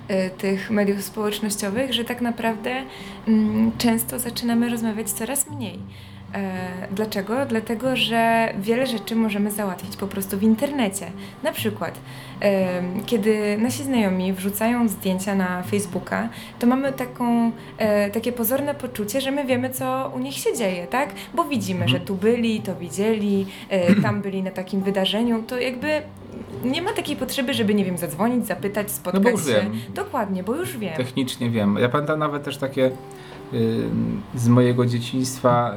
e, 0.09 0.31
tych 0.31 0.71
mediów 0.71 1.03
społecznościowych, 1.03 1.95
że 1.95 2.05
tak 2.05 2.21
naprawdę 2.21 2.71
mm, 3.29 3.73
często 3.79 4.19
zaczynamy 4.19 4.69
rozmawiać 4.69 5.11
coraz 5.11 5.51
mniej. 5.51 5.79
E, 6.35 6.69
Dlaczego? 6.91 7.47
Dlatego, 7.47 7.97
że 7.97 8.49
wiele 8.61 8.87
rzeczy 8.87 9.17
możemy 9.17 9.51
załatwić 9.51 9.97
po 9.97 10.07
prostu 10.07 10.39
w 10.39 10.43
internecie. 10.43 11.07
Na 11.43 11.53
przykład, 11.53 11.99
em, 12.41 13.05
kiedy 13.07 13.59
nasi 13.59 13.83
znajomi 13.85 14.33
wrzucają 14.33 14.89
zdjęcia 14.89 15.35
na 15.35 15.63
Facebooka, 15.63 16.29
to 16.59 16.67
mamy 16.67 16.93
taką, 16.93 17.53
e, 17.79 18.11
takie 18.11 18.33
pozorne 18.33 18.75
poczucie, 18.75 19.21
że 19.21 19.31
my 19.31 19.45
wiemy, 19.45 19.71
co 19.71 20.13
u 20.17 20.19
nich 20.19 20.35
się 20.35 20.57
dzieje, 20.57 20.87
tak? 20.87 21.09
Bo 21.35 21.45
widzimy, 21.45 21.85
Mhm. 21.85 21.99
że 22.01 22.07
tu 22.07 22.15
byli, 22.15 22.61
to 22.61 22.75
widzieli, 22.77 23.47
e, 23.69 23.95
tam 24.03 24.23
byli 24.23 24.43
na 24.43 24.51
takim 24.51 24.81
wydarzeniu, 24.83 25.43
to 25.43 25.61
jakby 25.61 26.03
nie 26.65 26.83
ma 26.83 26.93
takiej 26.93 27.17
potrzeby, 27.17 27.55
żeby, 27.55 27.75
nie 27.75 27.85
wiem, 27.85 27.99
zadzwonić, 27.99 28.47
zapytać, 28.47 28.91
spotkać 28.91 29.23
No 29.25 29.31
już 29.31 29.47
się. 29.47 29.53
wiem. 29.53 29.73
Dokładnie, 29.95 30.43
bo 30.43 30.55
już 30.57 30.79
wiem. 30.79 30.95
Technicznie 30.97 31.51
wiem. 31.51 31.77
Ja 31.81 31.89
pamiętam 31.89 32.19
nawet 32.19 32.43
też 32.43 32.57
takie 32.57 32.91
z 34.35 34.49
mojego 34.49 34.87
dzieciństwa. 34.87 35.75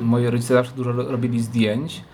Y, 0.00 0.04
moi 0.04 0.26
rodzice 0.26 0.54
zawsze 0.54 0.72
dużo 0.76 0.92
ro- 0.92 1.10
robili 1.10 1.40
zdjęć. 1.40 2.04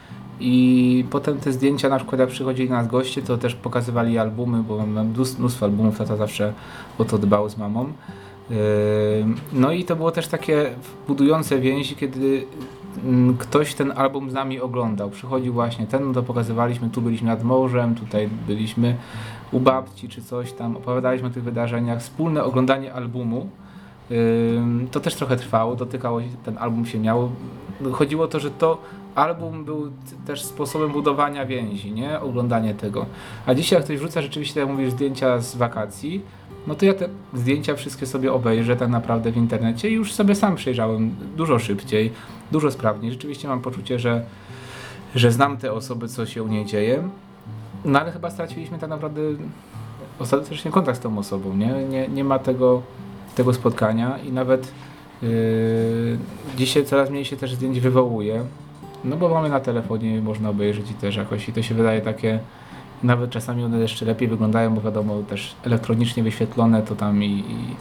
I 0.40 1.04
potem 1.10 1.38
te 1.38 1.52
zdjęcia, 1.52 1.88
na 1.88 1.96
przykład 1.96 2.20
jak 2.20 2.28
przychodzili 2.28 2.70
na 2.70 2.76
nas 2.76 2.88
goście, 2.88 3.22
to 3.22 3.38
też 3.38 3.54
pokazywali 3.54 4.18
albumy, 4.18 4.62
bo 4.62 4.86
mam 4.86 5.08
mnóstwo, 5.38 5.66
albumów, 5.66 5.98
tata 5.98 6.16
zawsze 6.16 6.52
o 6.98 7.04
to 7.04 7.18
dbał 7.18 7.48
z 7.48 7.56
mamą. 7.56 7.92
Yy, 8.50 8.56
No 9.52 9.72
i 9.72 9.84
to 9.84 9.96
było 9.96 10.10
też 10.10 10.28
takie 10.28 10.70
budujące 11.08 11.58
więzi, 11.60 11.96
kiedy 11.96 12.46
mm, 13.04 13.36
ktoś 13.36 13.74
ten 13.74 13.92
album 13.96 14.30
z 14.30 14.34
nami 14.34 14.60
oglądał. 14.60 15.10
Przychodził 15.10 15.52
właśnie 15.52 15.86
ten, 15.86 16.06
no 16.06 16.12
to 16.14 16.22
pokazywaliśmy, 16.22 16.90
tu 16.90 17.02
byliśmy 17.02 17.28
nad 17.28 17.44
morzem, 17.44 17.94
tutaj 17.94 18.28
byliśmy 18.46 18.96
u 19.52 19.60
babci 19.60 20.08
czy 20.08 20.22
coś 20.22 20.52
tam, 20.52 20.76
opowiadaliśmy 20.76 21.28
o 21.28 21.30
tych 21.30 21.42
wydarzeniach. 21.42 22.00
Wspólne 22.00 22.44
oglądanie 22.44 22.92
albumu 22.94 23.48
to 24.90 25.00
też 25.00 25.14
trochę 25.14 25.36
trwało, 25.36 25.76
dotykało 25.76 26.22
się, 26.22 26.28
ten 26.44 26.58
album 26.58 26.86
się 26.86 26.98
miał. 26.98 27.30
Chodziło 27.92 28.24
o 28.24 28.28
to, 28.28 28.40
że 28.40 28.50
to 28.50 28.78
album 29.14 29.64
był 29.64 29.90
też 30.26 30.44
sposobem 30.44 30.92
budowania 30.92 31.46
więzi, 31.46 31.92
nie? 31.92 32.20
Oglądanie 32.20 32.74
tego. 32.74 33.06
A 33.46 33.54
dzisiaj 33.54 33.76
jak 33.76 33.84
ktoś 33.84 33.98
wrzuca 33.98 34.22
rzeczywiście, 34.22 34.60
jak 34.60 34.68
mówisz, 34.68 34.90
zdjęcia 34.90 35.40
z 35.40 35.56
wakacji, 35.56 36.22
no 36.66 36.74
to 36.74 36.84
ja 36.84 36.94
te 36.94 37.08
zdjęcia 37.34 37.74
wszystkie 37.74 38.06
sobie 38.06 38.32
obejrzę 38.32 38.76
tak 38.76 38.88
naprawdę 38.88 39.32
w 39.32 39.36
internecie 39.36 39.90
i 39.90 39.92
już 39.92 40.12
sobie 40.12 40.34
sam 40.34 40.56
przejrzałem 40.56 41.14
dużo 41.36 41.58
szybciej, 41.58 42.12
dużo 42.52 42.70
sprawniej. 42.70 43.12
Rzeczywiście 43.12 43.48
mam 43.48 43.60
poczucie, 43.60 43.98
że, 43.98 44.24
że 45.14 45.32
znam 45.32 45.56
te 45.56 45.72
osoby, 45.72 46.08
co 46.08 46.26
się 46.26 46.42
u 46.42 46.48
niej 46.48 46.64
dzieje. 46.64 47.08
No 47.84 48.00
ale 48.00 48.12
chyba 48.12 48.30
straciliśmy 48.30 48.78
tak 48.78 48.90
naprawdę 48.90 49.20
ostatecznie 50.18 50.70
kontakt 50.70 50.98
z 50.98 51.00
tą 51.00 51.18
osobą, 51.18 51.56
nie? 51.56 51.84
Nie, 51.84 52.08
nie 52.08 52.24
ma 52.24 52.38
tego 52.38 52.82
tego 53.34 53.54
spotkania 53.54 54.18
i 54.18 54.32
nawet 54.32 54.72
yy, 55.22 55.28
dzisiaj 56.56 56.84
coraz 56.84 57.10
mniej 57.10 57.24
się 57.24 57.36
też 57.36 57.54
zdjęć 57.54 57.80
wywołuje, 57.80 58.44
no 59.04 59.16
bo 59.16 59.28
mamy 59.28 59.48
na 59.48 59.60
telefonie, 59.60 60.22
można 60.22 60.50
obejrzeć 60.50 60.90
i 60.90 60.94
też 60.94 61.16
jakoś 61.16 61.48
i 61.48 61.52
to 61.52 61.62
się 61.62 61.74
wydaje 61.74 62.00
takie, 62.00 62.38
nawet 63.02 63.30
czasami 63.30 63.64
one 63.64 63.78
jeszcze 63.78 64.04
lepiej 64.04 64.28
wyglądają, 64.28 64.74
bo 64.74 64.80
wiadomo 64.80 65.22
też 65.22 65.54
elektronicznie 65.64 66.22
wyświetlone 66.22 66.82
to 66.82 66.96
tam 66.96 67.24
i, 67.24 67.26
i, 67.26 67.76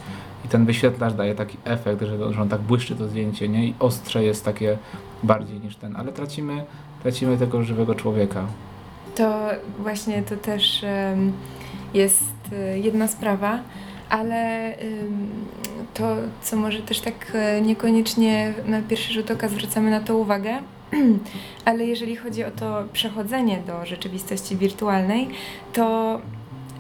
i 0.46 0.50
ten 0.50 0.66
wyświetlacz 0.66 1.14
daje 1.14 1.36
taki 1.36 1.58
efekt, 1.64 2.02
że, 2.02 2.34
że 2.34 2.42
on 2.42 2.50
tak 2.50 2.62
błyszczy 2.62 2.96
to 2.96 3.08
zdjęcie, 3.08 3.50
nie? 3.50 3.68
I 3.68 3.74
ostrze 3.80 4.24
jest 4.24 4.46
takie 4.46 4.78
bardziej 5.24 5.60
niż 5.60 5.76
ten, 5.76 5.96
ale 5.96 6.12
tracimy, 6.12 6.64
tracimy 7.04 7.38
tego 7.38 7.64
żywego 7.64 7.96
człowieka. 7.96 8.46
To 9.16 9.40
właśnie 9.80 10.24
to 10.24 10.36
też 10.36 10.86
jest 11.94 12.34
e, 12.52 12.80
jedna 12.80 13.08
sprawa, 13.08 13.60
ale 14.14 14.74
to, 15.94 16.16
co 16.42 16.56
może 16.56 16.80
też 16.82 17.00
tak 17.00 17.14
e, 17.34 17.62
niekoniecznie 17.62 18.54
na 18.66 18.82
pierwszy 18.82 19.14
rzut 19.14 19.32
oka 19.32 19.48
zwracamy 19.48 19.92
na 19.92 20.00
to 20.00 20.18
uwagę, 20.18 20.58
ale 21.66 21.86
jeżeli 21.86 22.16
chodzi 22.16 22.44
o 22.44 22.52
to 22.52 22.84
przechodzenie 22.94 23.62
do 23.68 23.86
rzeczywistości 23.86 24.58
wirtualnej, 24.58 25.30
to 25.74 26.20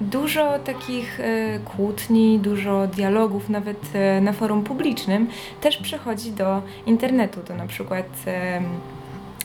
dużo 0.01 0.59
takich 0.59 1.19
e, 1.19 1.59
kłótni, 1.59 2.39
dużo 2.39 2.87
dialogów, 2.87 3.49
nawet 3.49 3.79
e, 3.93 4.21
na 4.21 4.33
forum 4.33 4.63
publicznym, 4.63 5.27
też 5.61 5.77
przechodzi 5.77 6.31
do 6.31 6.61
internetu. 6.85 7.39
To 7.41 7.55
na 7.55 7.67
przykład 7.67 8.05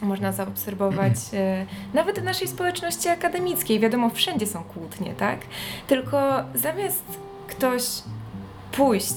można 0.02 0.32
zaobserwować 0.32 1.14
nawet 1.94 2.20
w 2.20 2.24
naszej 2.24 2.48
społeczności 2.48 3.08
akademickiej. 3.08 3.80
Wiadomo, 3.80 4.10
wszędzie 4.10 4.46
są 4.46 4.64
kłótnie, 4.64 5.14
tak? 5.14 5.38
Tylko 5.86 6.18
zamiast 6.54 7.27
ktoś 7.48 7.82
pójść 8.72 9.14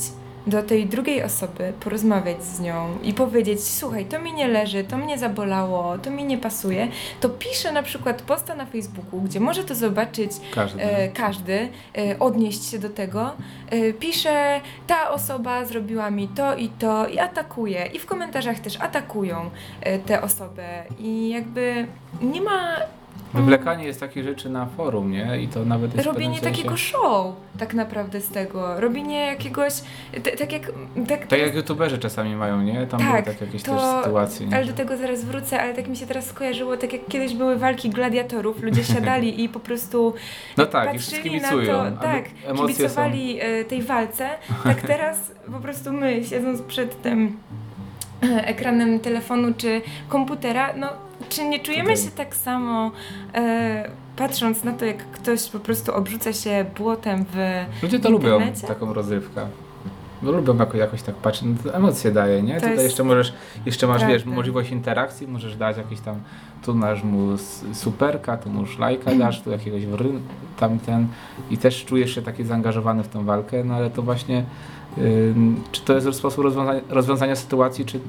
do 0.48 0.64
tej 0.64 0.86
drugiej 0.86 1.24
osoby, 1.24 1.74
porozmawiać 1.80 2.44
z 2.44 2.60
nią 2.60 2.98
i 3.04 3.14
powiedzieć: 3.14 3.64
Słuchaj, 3.64 4.06
to 4.06 4.20
mi 4.20 4.34
nie 4.34 4.48
leży, 4.48 4.84
to 4.84 4.98
mnie 4.98 5.18
zabolało, 5.18 5.98
to 5.98 6.12
mi 6.12 6.26
nie 6.26 6.38
pasuje, 6.38 6.88
to 7.20 7.30
pisze 7.30 7.72
na 7.72 7.84
przykład 7.84 8.22
posta 8.22 8.56
na 8.56 8.66
Facebooku, 8.66 9.22
gdzie 9.22 9.40
może 9.40 9.64
to 9.64 9.76
zobaczyć 9.76 10.32
Każdy. 10.54 10.84
e, 10.84 11.08
każdy, 11.08 11.70
e, 11.98 12.20
odnieść 12.20 12.70
się 12.70 12.80
do 12.80 12.90
tego. 12.90 13.32
E, 13.70 13.94
pisze, 13.94 14.62
ta 14.88 15.12
osoba 15.12 15.66
zrobiła 15.66 16.12
mi 16.12 16.28
to 16.28 16.56
i 16.56 16.70
to 16.70 17.08
i 17.08 17.20
atakuje. 17.20 17.86
I 17.86 18.00
w 18.00 18.06
komentarzach 18.06 18.60
też 18.60 18.82
atakują 18.82 19.50
e, 19.82 20.00
tę 20.00 20.22
osobę. 20.22 20.84
I 21.00 21.30
jakby 21.30 21.88
nie 22.22 22.42
ma 22.42 22.78
Wywlekanie 23.34 23.86
jest 23.86 24.00
takich 24.00 24.24
rzeczy 24.24 24.50
na 24.50 24.66
forum, 24.66 25.12
nie? 25.12 25.42
I 25.42 25.48
to 25.48 25.66
nawet 25.66 25.94
jest 25.96 26.06
robienie 26.06 26.40
sensie... 26.40 26.52
takiego 26.58 26.78
show 26.78 27.36
tak 27.60 27.74
naprawdę 27.74 28.22
z 28.22 28.30
tego. 28.30 28.80
Robienie 28.80 29.26
jakiegoś, 29.26 29.74
t- 30.24 30.38
tak 30.38 30.52
jak... 30.54 30.72
Tak, 31.08 31.28
Tak 31.28 31.40
jak 31.40 31.56
youtuberzy 31.56 31.98
czasami 31.98 32.36
mają, 32.36 32.62
nie? 32.62 32.88
Tam 32.88 33.00
Tak, 33.00 33.12
były 33.12 33.24
tak 33.24 33.42
jakieś 33.42 33.64
to- 33.64 33.76
też 33.76 34.04
sytuacje. 34.04 34.48
Nie? 34.48 34.56
ale 34.56 34.66
do 34.66 34.74
tego 34.74 34.98
zaraz 34.98 35.26
wrócę, 35.26 35.62
ale 35.62 35.74
tak 35.74 35.88
mi 35.88 35.96
się 35.98 36.06
teraz 36.08 36.26
skojarzyło, 36.26 36.78
tak 36.78 36.94
jak 36.94 37.08
kiedyś 37.08 37.34
były 37.34 37.58
walki 37.58 37.90
gladiatorów, 37.90 38.64
ludzie 38.64 38.84
siadali 38.94 39.44
i 39.44 39.50
po 39.50 39.60
prostu 39.60 40.14
No 40.58 40.66
tak, 40.66 40.92
patrzyli 40.92 41.18
na 41.18 41.24
kibicują. 41.50 41.74
to, 41.74 41.82
ale 41.82 41.92
tak, 41.92 42.24
kibicowali 42.58 43.40
e, 43.42 43.66
tej 43.66 43.82
walce, 43.82 44.30
tak 44.64 44.82
teraz 44.92 45.32
po 45.52 45.60
prostu 45.60 45.94
my, 45.94 46.24
siedząc 46.26 46.62
przed 46.62 47.02
tym 47.02 47.38
e, 48.24 48.46
ekranem 48.48 49.00
telefonu 49.00 49.48
czy 49.58 49.82
komputera, 50.10 50.74
no 50.78 50.88
czy 51.32 51.44
nie 51.44 51.60
czujemy 51.60 51.90
Tutaj. 51.90 52.06
się 52.06 52.12
tak 52.12 52.36
samo 52.36 52.92
e, 53.34 53.90
patrząc 54.16 54.64
na 54.64 54.74
to, 54.74 54.86
jak 54.86 54.98
ktoś 54.98 55.50
po 55.50 55.60
prostu 55.60 55.94
obrzuca 55.94 56.34
się 56.34 56.66
błotem 56.78 57.26
w. 57.34 57.66
Ludzie 57.84 58.00
to 58.00 58.10
lubią, 58.10 58.40
taką 58.68 58.94
rozrywkę. 58.94 59.48
Bo 60.22 60.32
lubią 60.32 60.58
jako, 60.58 60.78
jakoś 60.78 61.02
tak 61.02 61.16
patrzeć, 61.16 61.44
no 61.44 61.72
to 61.72 61.78
emocje 61.78 62.12
daje, 62.12 62.42
nie? 62.42 62.56
Tutaj 62.56 62.72
jest 62.72 62.84
jeszcze 62.84 63.04
możesz, 63.04 63.34
jeszcze 63.66 63.88
masz, 63.88 64.06
wiesz, 64.06 64.26
możliwość 64.26 64.72
interakcji, 64.72 65.28
możesz 65.28 65.56
dać 65.56 65.78
jakieś 65.78 66.00
tam, 66.00 66.16
tu 66.66 66.76
masz 66.76 67.04
mu 67.04 67.38
superka, 67.74 68.38
tu 68.38 68.50
mu 68.50 68.66
szlajka 68.66 69.16
dasz, 69.16 69.42
tu 69.42 69.52
jakiegoś 69.52 69.86
wry, 69.86 70.10
tamten 70.60 71.08
i 71.50 71.58
też 71.58 71.86
czujesz 71.86 72.16
się 72.16 72.22
taki 72.22 72.44
zaangażowany 72.44 73.04
w 73.04 73.08
tą 73.08 73.26
walkę, 73.26 73.64
no 73.64 73.76
ale 73.76 73.90
to 73.90 74.02
właśnie, 74.02 74.46
ym, 74.98 75.62
czy 75.72 75.82
to 75.82 75.94
jest 75.94 76.14
sposób 76.14 76.44
rozwiązania, 76.44 76.82
rozwiązania 76.90 77.36
sytuacji, 77.36 77.86
czy 77.86 78.00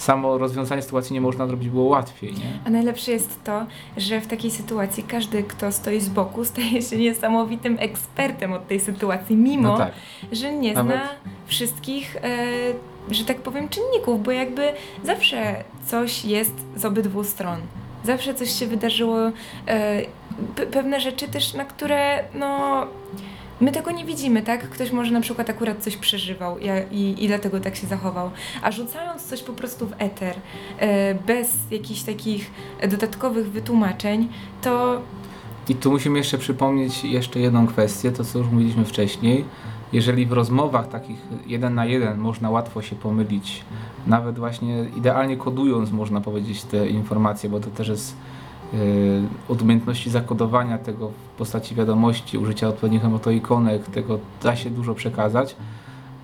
samo 0.00 0.38
rozwiązanie 0.38 0.82
sytuacji 0.82 1.14
nie 1.14 1.20
można 1.20 1.46
zrobić 1.46 1.68
było 1.68 1.84
łatwiej, 1.84 2.32
nie? 2.32 2.58
A 2.64 2.70
najlepsze 2.70 3.12
jest 3.12 3.44
to, 3.44 3.66
że 3.96 4.20
w 4.20 4.26
takiej 4.26 4.50
sytuacji 4.50 5.02
każdy, 5.02 5.42
kto 5.42 5.72
stoi 5.72 6.00
z 6.00 6.08
boku, 6.08 6.44
staje 6.44 6.82
się 6.82 6.96
niesamowitym 6.96 7.76
ekspertem 7.80 8.52
od 8.52 8.68
tej 8.68 8.80
sytuacji, 8.80 9.36
mimo 9.36 9.68
No 9.68 9.78
tak. 9.78 9.92
że 10.32 10.52
nie 10.52 10.74
Nawet- 10.74 10.92
zna 10.96 11.08
wszystkich, 11.46 12.16
e, 12.16 12.20
że 13.10 13.24
tak 13.24 13.36
powiem, 13.36 13.68
czynników, 13.68 14.22
bo 14.22 14.30
jakby 14.30 14.72
zawsze 15.04 15.64
coś 15.86 16.24
jest 16.24 16.54
z 16.76 16.84
obydwu 16.84 17.24
stron. 17.24 17.58
Zawsze 18.04 18.34
coś 18.34 18.50
się 18.58 18.66
wydarzyło, 18.66 19.18
e, 19.66 20.00
pe- 20.56 20.66
pewne 20.72 21.00
rzeczy 21.00 21.28
też, 21.28 21.54
na 21.54 21.64
które 21.64 22.24
no. 22.34 22.86
My 23.60 23.72
tego 23.72 23.90
nie 23.90 24.04
widzimy, 24.04 24.42
tak? 24.42 24.68
Ktoś 24.68 24.92
może 24.92 25.12
na 25.12 25.20
przykład 25.20 25.50
akurat 25.50 25.78
coś 25.78 25.96
przeżywał 25.96 26.56
i, 26.90 27.24
i 27.24 27.28
dlatego 27.28 27.60
tak 27.60 27.76
się 27.76 27.86
zachował. 27.86 28.30
A 28.62 28.72
rzucając 28.72 29.22
coś 29.22 29.42
po 29.42 29.52
prostu 29.52 29.86
w 29.86 29.92
eter, 29.98 30.36
e, 30.78 31.14
bez 31.14 31.56
jakichś 31.70 32.02
takich 32.02 32.50
dodatkowych 32.90 33.50
wytłumaczeń, 33.50 34.28
to 34.62 35.00
I 35.68 35.74
tu 35.74 35.90
musimy 35.90 36.18
jeszcze 36.18 36.38
przypomnieć 36.38 37.04
jeszcze 37.04 37.40
jedną 37.40 37.66
kwestię, 37.66 38.12
to 38.12 38.24
co 38.24 38.38
już 38.38 38.48
mówiliśmy 38.48 38.84
wcześniej. 38.84 39.44
Jeżeli 39.92 40.26
w 40.26 40.32
rozmowach 40.32 40.88
takich 40.88 41.18
jeden 41.46 41.74
na 41.74 41.86
jeden 41.86 42.18
można 42.18 42.50
łatwo 42.50 42.82
się 42.82 42.96
pomylić, 42.96 43.64
nawet 44.06 44.38
właśnie 44.38 44.86
idealnie 44.96 45.36
kodując 45.36 45.90
można 45.90 46.20
powiedzieć 46.20 46.62
te 46.62 46.88
informacje, 46.88 47.50
bo 47.50 47.60
to 47.60 47.70
też 47.70 47.88
jest 47.88 48.16
umiejętności 49.48 50.10
zakodowania 50.10 50.78
tego 50.78 51.08
w 51.08 51.38
postaci 51.38 51.74
wiadomości, 51.74 52.38
użycia 52.38 52.68
odpowiednich 52.68 53.04
emotoikonek, 53.04 53.84
tego 53.84 54.18
da 54.42 54.56
się 54.56 54.70
dużo 54.70 54.94
przekazać. 54.94 55.56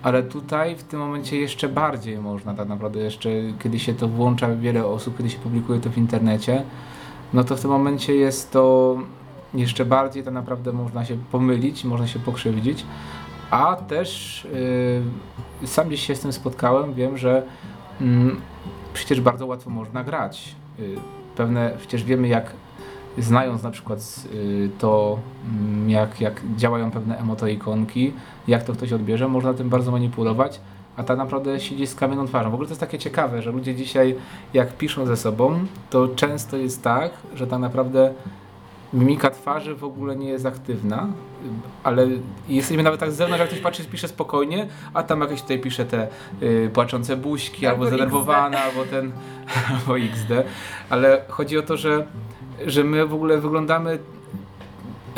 Ale 0.03 0.23
tutaj 0.23 0.75
w 0.75 0.83
tym 0.83 0.99
momencie 0.99 1.37
jeszcze 1.37 1.69
bardziej 1.69 2.17
można 2.17 2.53
tak 2.53 2.67
naprawdę, 2.67 2.99
jeszcze 2.99 3.29
kiedy 3.63 3.79
się 3.79 3.93
to 3.93 4.07
włącza 4.07 4.55
wiele 4.55 4.85
osób, 4.85 5.17
kiedy 5.17 5.29
się 5.29 5.37
publikuje 5.39 5.79
to 5.79 5.89
w 5.89 5.97
internecie, 5.97 6.63
no 7.33 7.43
to 7.43 7.55
w 7.55 7.61
tym 7.61 7.71
momencie 7.71 8.15
jest 8.15 8.51
to 8.51 8.97
jeszcze 9.53 9.85
bardziej 9.85 10.23
tak 10.23 10.33
naprawdę 10.33 10.73
można 10.73 11.05
się 11.05 11.17
pomylić, 11.31 11.85
można 11.85 12.07
się 12.07 12.19
pokrzywdzić, 12.19 12.85
a 13.51 13.75
też 13.75 14.47
yy, 15.61 15.67
sam 15.67 15.87
gdzieś 15.87 16.07
się 16.07 16.15
z 16.15 16.19
tym 16.19 16.33
spotkałem, 16.33 16.93
wiem, 16.93 17.17
że 17.17 17.43
mm, 18.01 18.41
przecież 18.93 19.21
bardzo 19.21 19.45
łatwo 19.45 19.69
można 19.69 20.03
grać. 20.03 20.55
Yy, 20.79 21.16
pewne, 21.37 21.73
przecież 21.77 22.03
wiemy 22.03 22.27
jak 22.27 22.53
znając 23.17 23.63
na 23.63 23.71
przykład 23.71 23.99
yy, 24.33 24.69
to, 24.79 25.19
mm, 25.59 25.89
jak, 25.89 26.21
jak 26.21 26.41
działają 26.55 26.91
pewne 26.91 27.17
emotoikonki, 27.17 28.13
jak 28.47 28.63
to 28.63 28.73
ktoś 28.73 28.93
odbierze, 28.93 29.27
można 29.27 29.53
tym 29.53 29.69
bardzo 29.69 29.91
manipulować, 29.91 30.59
a 30.97 31.03
tak 31.03 31.17
naprawdę 31.17 31.59
siedzi 31.59 31.87
z 31.87 31.95
kamienną 31.95 32.27
twarzą. 32.27 32.51
W 32.51 32.53
ogóle 32.53 32.67
to 32.67 32.71
jest 32.71 32.81
takie 32.81 32.99
ciekawe, 32.99 33.41
że 33.41 33.51
ludzie 33.51 33.75
dzisiaj 33.75 34.15
jak 34.53 34.77
piszą 34.77 35.05
ze 35.05 35.17
sobą, 35.17 35.59
to 35.89 36.07
często 36.07 36.57
jest 36.57 36.83
tak, 36.83 37.11
że 37.35 37.47
tak 37.47 37.59
naprawdę 37.59 38.13
mimika 38.93 39.29
twarzy 39.29 39.75
w 39.75 39.83
ogóle 39.83 40.15
nie 40.15 40.29
jest 40.29 40.45
aktywna, 40.45 41.07
ale 41.83 42.07
jesteśmy 42.49 42.83
nawet 42.83 42.99
tak 42.99 43.11
z 43.11 43.15
zewnątrz, 43.15 43.39
jak 43.39 43.49
ktoś 43.49 43.61
patrzy, 43.61 43.85
pisze 43.85 44.07
spokojnie, 44.07 44.67
a 44.93 45.03
tam 45.03 45.21
jakieś 45.21 45.41
tutaj 45.41 45.59
pisze 45.59 45.85
te 45.85 46.07
y, 46.41 46.69
płaczące 46.73 47.17
buźki, 47.17 47.65
albo, 47.65 47.83
Albo 47.83 47.95
zdenerwowana, 47.95 48.59
albo 48.59 48.85
ten, 48.85 49.11
albo 49.73 49.99
XD, 49.99 50.31
ale 50.89 51.21
chodzi 51.27 51.57
o 51.57 51.61
to, 51.61 51.77
że, 51.77 52.07
że 52.65 52.83
my 52.83 53.05
w 53.05 53.13
ogóle 53.13 53.37
wyglądamy 53.37 53.99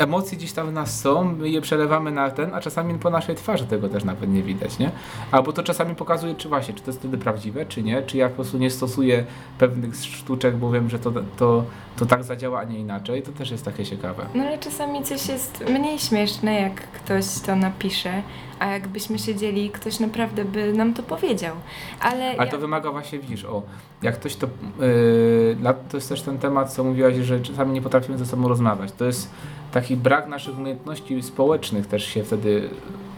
emocje 0.00 0.38
gdzieś 0.38 0.52
tam 0.52 0.70
w 0.70 0.72
nas 0.72 1.00
są, 1.00 1.24
my 1.24 1.48
je 1.48 1.60
przelewamy 1.60 2.10
na 2.10 2.30
ten, 2.30 2.54
a 2.54 2.60
czasami 2.60 2.98
po 2.98 3.10
naszej 3.10 3.34
twarzy 3.34 3.66
tego 3.66 3.88
też 3.88 4.04
nawet 4.04 4.30
nie 4.30 4.42
widać, 4.42 4.78
nie? 4.78 4.90
Albo 5.30 5.52
to 5.52 5.62
czasami 5.62 5.94
pokazuje, 5.94 6.34
czy 6.34 6.48
właśnie, 6.48 6.74
czy 6.74 6.82
to 6.82 6.90
jest 6.90 6.98
wtedy 6.98 7.18
prawdziwe, 7.18 7.66
czy 7.66 7.82
nie, 7.82 8.02
czy 8.02 8.16
ja 8.16 8.28
po 8.28 8.34
prostu 8.34 8.58
nie 8.58 8.70
stosuję 8.70 9.24
pewnych 9.58 9.94
sztuczek, 9.94 10.56
bo 10.56 10.70
wiem, 10.70 10.90
że 10.90 10.98
to, 10.98 11.12
to, 11.36 11.64
to 11.96 12.06
tak 12.06 12.24
zadziała, 12.24 12.60
a 12.60 12.64
nie 12.64 12.78
inaczej, 12.78 13.22
to 13.22 13.32
też 13.32 13.50
jest 13.50 13.64
takie 13.64 13.86
ciekawe. 13.86 14.26
No 14.34 14.44
ale 14.44 14.58
czasami 14.58 15.02
coś 15.02 15.28
jest 15.28 15.64
mniej 15.68 15.98
śmieszne, 15.98 16.60
jak 16.60 16.74
ktoś 16.74 17.24
to 17.46 17.56
napisze, 17.56 18.22
a 18.58 18.66
jakbyśmy 18.66 19.18
siedzieli, 19.18 19.70
ktoś 19.70 20.00
naprawdę 20.00 20.44
by 20.44 20.72
nam 20.72 20.94
to 20.94 21.02
powiedział. 21.02 21.56
Ale, 22.00 22.24
Ale 22.24 22.46
ja... 22.46 22.46
to 22.46 22.58
wymaga 22.58 22.90
właśnie, 22.90 23.18
widzisz, 23.18 23.44
o, 23.44 23.62
jak 24.02 24.14
ktoś 24.14 24.36
to, 24.36 24.46
yy, 24.80 25.74
to 25.90 25.96
jest 25.96 26.08
też 26.08 26.22
ten 26.22 26.38
temat, 26.38 26.72
co 26.72 26.84
mówiłaś, 26.84 27.14
że 27.16 27.40
czasami 27.40 27.72
nie 27.72 27.82
potrafimy 27.82 28.18
ze 28.18 28.26
sobą 28.26 28.48
rozmawiać. 28.48 28.92
To 28.92 29.04
jest 29.04 29.30
taki 29.72 29.96
brak 29.96 30.28
naszych 30.28 30.58
umiejętności 30.58 31.22
społecznych 31.22 31.86
też 31.86 32.04
się 32.04 32.24
wtedy, 32.24 32.68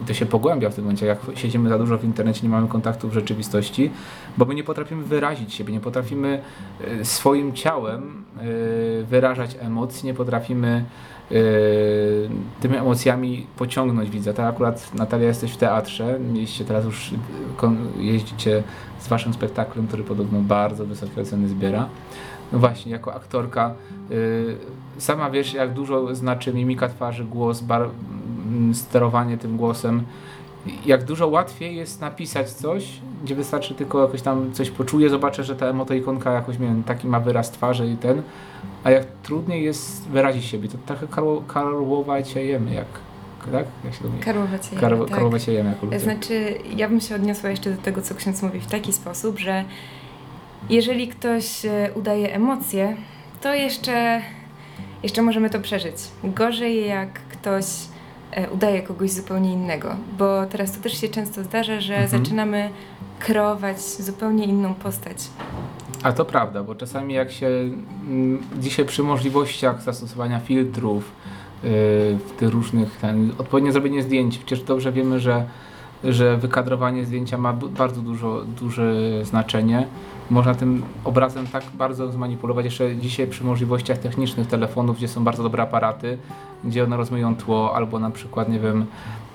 to 0.07 0.13
się 0.13 0.25
pogłębia 0.25 0.69
w 0.69 0.75
tym 0.75 0.83
momencie, 0.83 1.05
jak 1.05 1.19
siedzimy 1.35 1.69
za 1.69 1.77
dużo 1.77 1.97
w 1.97 2.03
internecie, 2.03 2.39
nie 2.43 2.49
mamy 2.49 2.67
kontaktu 2.67 3.09
w 3.09 3.13
rzeczywistości, 3.13 3.91
bo 4.37 4.45
my 4.45 4.55
nie 4.55 4.63
potrafimy 4.63 5.03
wyrazić 5.03 5.53
siebie, 5.53 5.73
nie 5.73 5.79
potrafimy 5.79 6.41
yy, 6.97 7.05
swoim 7.05 7.53
ciałem 7.53 8.23
yy, 8.37 9.05
wyrażać 9.05 9.57
emocji, 9.59 10.05
nie 10.05 10.13
potrafimy 10.13 10.85
yy, 11.31 11.39
tymi 12.59 12.75
emocjami 12.75 13.47
pociągnąć 13.57 14.09
widza. 14.09 14.33
Tak 14.33 14.45
akurat 14.45 14.93
Natalia 14.93 15.27
jesteś 15.27 15.51
w 15.51 15.57
teatrze, 15.57 16.19
mieliście 16.33 16.65
teraz 16.65 16.85
już 16.85 17.11
jeździcie 17.97 18.63
z 18.99 19.07
waszym 19.07 19.33
spektaklem, 19.33 19.87
który 19.87 20.03
podobno 20.03 20.39
bardzo 20.39 20.85
wysokie 20.85 21.21
oceny 21.21 21.47
zbiera. 21.47 21.89
No 22.53 22.59
właśnie, 22.59 22.91
jako 22.91 23.13
aktorka 23.13 23.73
yy, 24.09 24.57
sama 24.97 25.29
wiesz, 25.29 25.53
jak 25.53 25.73
dużo 25.73 26.15
znaczy 26.15 26.53
mimika 26.53 26.89
twarzy, 26.89 27.25
głos, 27.25 27.61
bar, 27.61 27.89
sterowanie 28.73 29.37
tym 29.37 29.57
głosem. 29.57 30.03
Jak 30.85 31.03
dużo 31.03 31.27
łatwiej 31.27 31.75
jest 31.75 32.01
napisać 32.01 32.49
coś, 32.49 32.99
gdzie 33.23 33.35
wystarczy 33.35 33.75
tylko 33.75 34.01
jakoś 34.01 34.21
tam 34.21 34.53
coś 34.53 34.71
poczuję, 34.71 35.09
zobaczę, 35.09 35.43
że 35.43 35.55
ta 35.55 35.65
emotoikonka 35.65 36.31
jakoś, 36.31 36.59
nie 36.59 36.67
wiem, 36.67 36.83
taki 36.83 37.07
ma 37.07 37.19
wyraz 37.19 37.51
twarzy 37.51 37.87
i 37.87 37.97
ten, 37.97 38.21
a 38.83 38.91
jak 38.91 39.05
trudniej 39.23 39.63
jest 39.63 40.07
wyrazić 40.07 40.45
siebie, 40.45 40.69
to 40.69 40.77
trochę 40.85 41.07
karło, 41.07 41.41
karłować 41.47 42.29
się 42.29 42.43
jemy, 42.43 42.73
jak, 42.73 42.85
tak? 43.51 43.65
Jak 43.85 43.93
się 43.93 44.03
mówi? 44.03 44.19
Karłować 44.19 44.71
je, 44.71 44.79
Karło, 44.79 45.05
tak. 45.05 45.13
Karłować 45.13 45.43
się 45.43 45.51
jemy 45.51 45.69
jako 45.69 45.85
ludzie. 45.85 45.99
Znaczy, 45.99 46.53
ja 46.75 46.89
bym 46.89 47.01
się 47.01 47.15
odniosła 47.15 47.49
jeszcze 47.49 47.71
do 47.71 47.81
tego, 47.81 48.01
co 48.01 48.15
ksiądz 48.15 48.41
mówi 48.41 48.59
w 48.59 48.67
taki 48.67 48.93
sposób, 48.93 49.39
że 49.39 49.63
jeżeli 50.69 51.07
ktoś 51.07 51.65
e, 51.65 51.89
udaje 51.95 52.33
emocje, 52.35 52.95
to 53.41 53.53
jeszcze, 53.53 54.21
jeszcze 55.03 55.21
możemy 55.21 55.49
to 55.49 55.59
przeżyć. 55.59 55.95
Gorzej, 56.23 56.87
jak 56.87 57.13
ktoś 57.13 57.65
e, 58.31 58.49
udaje 58.49 58.81
kogoś 58.81 59.11
zupełnie 59.11 59.53
innego, 59.53 59.95
bo 60.17 60.45
teraz 60.45 60.71
to 60.77 60.83
też 60.83 61.01
się 61.01 61.09
często 61.09 61.43
zdarza, 61.43 61.81
że 61.81 61.95
Mhm. 61.97 62.23
zaczynamy 62.23 62.69
kreować 63.19 63.81
zupełnie 63.81 64.45
inną 64.45 64.73
postać. 64.73 65.17
A 66.03 66.11
to 66.11 66.25
prawda, 66.25 66.63
bo 66.63 66.75
czasami 66.75 67.13
jak 67.13 67.31
się 67.31 67.47
mm, 67.47 68.41
dzisiaj 68.59 68.85
przy 68.85 69.03
możliwościach 69.03 69.81
zastosowania 69.81 70.39
filtrów 70.39 71.11
yy, 71.63 71.69
w 71.69 72.31
tych 72.37 72.49
różnych, 72.49 72.97
ten, 72.97 73.31
odpowiednie 73.37 73.71
zrobienie 73.71 74.03
zdjęć, 74.03 74.37
przecież 74.37 74.63
dobrze 74.63 74.91
wiemy, 74.91 75.19
że, 75.19 75.45
że 76.03 76.37
wykadrowanie 76.37 77.05
zdjęcia 77.05 77.37
ma 77.37 77.53
bardzo 77.53 78.01
dużo, 78.01 78.41
duże 78.59 78.93
znaczenie. 79.23 79.87
Można 80.29 80.55
tym 80.55 80.83
obrazem 81.03 81.47
tak 81.47 81.63
bardzo 81.73 82.11
zmanipulować 82.11 82.65
jeszcze 82.65 82.95
dzisiaj 82.95 83.27
przy 83.27 83.43
możliwościach 83.43 83.97
technicznych 83.97 84.47
telefonów, 84.47 84.97
gdzie 84.97 85.07
są 85.07 85.23
bardzo 85.23 85.43
dobre 85.43 85.63
aparaty, 85.63 86.17
gdzie 86.63 86.83
one 86.83 86.97
rozmyją 86.97 87.35
tło, 87.35 87.75
albo 87.75 87.99
na 87.99 88.11
przykład, 88.11 88.49
nie 88.49 88.59
wiem, 88.59 88.85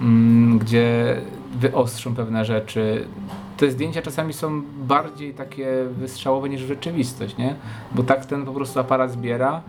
mm, 0.00 0.58
gdzie 0.58 1.16
wyostrzą 1.54 2.14
pewne 2.14 2.44
rzeczy. 2.44 3.06
Te 3.56 3.70
zdjęcia 3.70 4.02
czasami 4.02 4.32
są 4.32 4.62
bardziej 4.78 5.34
takie 5.34 5.66
wystrzałowe 5.98 6.48
niż 6.48 6.60
rzeczywistość, 6.60 7.36
nie? 7.36 7.54
Bo 7.94 8.02
tak 8.02 8.26
ten 8.26 8.44
po 8.44 8.52
prostu 8.52 8.80
aparat 8.80 9.12
zbiera, 9.12 9.62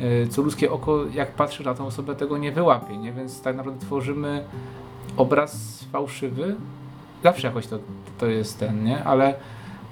y, 0.00 0.28
co 0.28 0.42
ludzkie 0.42 0.72
oko, 0.72 1.04
jak 1.14 1.32
patrzy 1.32 1.64
na 1.64 1.74
tą 1.74 1.86
osobę, 1.86 2.14
tego 2.14 2.38
nie 2.38 2.52
wyłapie, 2.52 2.96
nie? 2.96 3.12
Więc 3.12 3.42
tak 3.42 3.56
naprawdę 3.56 3.80
tworzymy 3.80 4.44
obraz 5.16 5.84
fałszywy. 5.92 6.56
Zawsze 7.22 7.46
jakoś 7.46 7.66
to, 7.66 7.78
to 8.18 8.26
jest 8.26 8.58
ten, 8.58 8.84
nie? 8.84 9.04
Ale, 9.04 9.34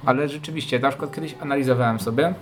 ale 0.07 0.29
rzeczywiście, 0.29 0.79
na 0.79 0.89
przykład 0.89 1.15
kiedyś 1.15 1.35
analizowałem 1.41 2.01
sobie, 2.01 2.35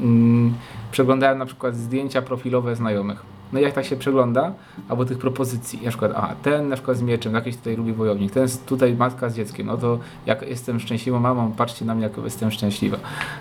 mm, 0.00 0.54
przeglądałem 0.92 1.38
na 1.38 1.46
przykład 1.46 1.76
zdjęcia 1.76 2.22
profilowe 2.22 2.76
znajomych. 2.76 3.33
No 3.54 3.60
jak 3.60 3.72
tak 3.72 3.84
się 3.84 3.96
przegląda, 3.96 4.52
albo 4.88 5.04
tych 5.04 5.18
propozycji, 5.18 5.80
na 5.84 5.88
przykład, 5.88 6.12
aha, 6.16 6.34
ten 6.42 6.68
na 6.68 6.76
przykład 6.76 6.96
z 6.96 7.02
mieczem, 7.02 7.34
jakiś 7.34 7.56
tutaj 7.56 7.76
lubi 7.76 7.92
wojownik, 7.92 8.32
ten 8.32 8.48
tutaj 8.66 8.94
matka 8.94 9.28
z 9.28 9.36
dzieckiem, 9.36 9.66
no 9.66 9.76
to 9.76 9.98
jak 10.26 10.42
jestem 10.42 10.80
szczęśliwą 10.80 11.20
mamą, 11.20 11.52
patrzcie 11.52 11.84
na 11.84 11.94
mnie, 11.94 12.02
jak 12.02 12.24
jestem 12.24 12.50
szczęśliwa. 12.50 12.96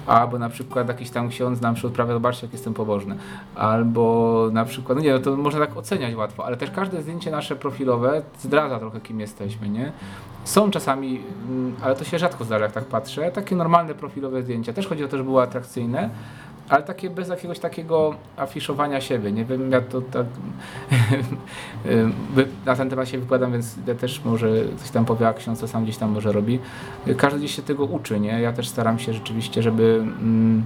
Albo 0.07 0.39
na 0.39 0.49
przykład 0.49 0.87
jakiś 0.87 1.09
tam 1.09 1.29
ksiądz 1.29 1.61
nam 1.61 1.75
przy 1.75 1.87
odprawie, 1.87 2.13
zobaczcie, 2.13 2.45
jak 2.45 2.53
jestem 2.53 2.73
pobożny. 2.73 3.17
Albo 3.55 4.49
na 4.51 4.65
przykład, 4.65 4.97
no 4.97 5.03
nie, 5.03 5.13
no 5.13 5.19
to 5.19 5.37
można 5.37 5.59
tak 5.59 5.77
oceniać 5.77 6.15
łatwo, 6.15 6.45
ale 6.45 6.57
też 6.57 6.71
każde 6.71 7.01
zdjęcie 7.01 7.31
nasze 7.31 7.55
profilowe 7.55 8.21
zdradza 8.39 8.79
trochę, 8.79 9.01
kim 9.01 9.19
jesteśmy, 9.19 9.69
nie? 9.69 9.91
Są 10.43 10.71
czasami, 10.71 11.21
mm, 11.49 11.75
ale 11.81 11.95
to 11.95 12.03
się 12.03 12.19
rzadko 12.19 12.43
zdarza, 12.43 12.65
jak 12.65 12.73
tak 12.73 12.85
patrzę, 12.85 13.31
takie 13.31 13.55
normalne 13.55 13.93
profilowe 13.93 14.43
zdjęcia. 14.43 14.73
Też 14.73 14.87
chodzi 14.87 15.03
o 15.03 15.07
to, 15.07 15.17
żeby 15.17 15.29
były 15.29 15.41
atrakcyjne, 15.41 16.09
ale 16.69 16.83
takie 16.83 17.09
bez 17.09 17.29
jakiegoś 17.29 17.59
takiego 17.59 18.15
afiszowania 18.37 19.01
siebie. 19.01 19.31
Nie 19.31 19.45
wiem, 19.45 19.71
ja 19.71 19.81
to 19.81 20.01
tak 20.01 20.25
na 22.65 22.75
ten 22.75 22.89
temat 22.89 23.09
się 23.09 23.17
wypowiadam, 23.17 23.51
więc 23.51 23.75
ja 23.87 23.95
też 23.95 24.25
może 24.25 24.47
coś 24.77 24.89
tam 24.89 25.05
powie, 25.05 25.27
a 25.27 25.33
ksiądz 25.33 25.59
to 25.59 25.67
sam 25.67 25.83
gdzieś 25.83 25.97
tam 25.97 26.11
może 26.11 26.31
robi. 26.31 26.59
Każdy 27.17 27.39
gdzieś 27.39 27.55
się 27.55 27.61
tego 27.61 27.85
uczy, 27.85 28.19
nie? 28.19 28.41
Ja 28.41 28.53
też 28.53 28.67
staram 28.67 28.99
się 28.99 29.13
rzeczywiście, 29.13 29.63
żeby 29.63 29.99
mm, 30.01 30.63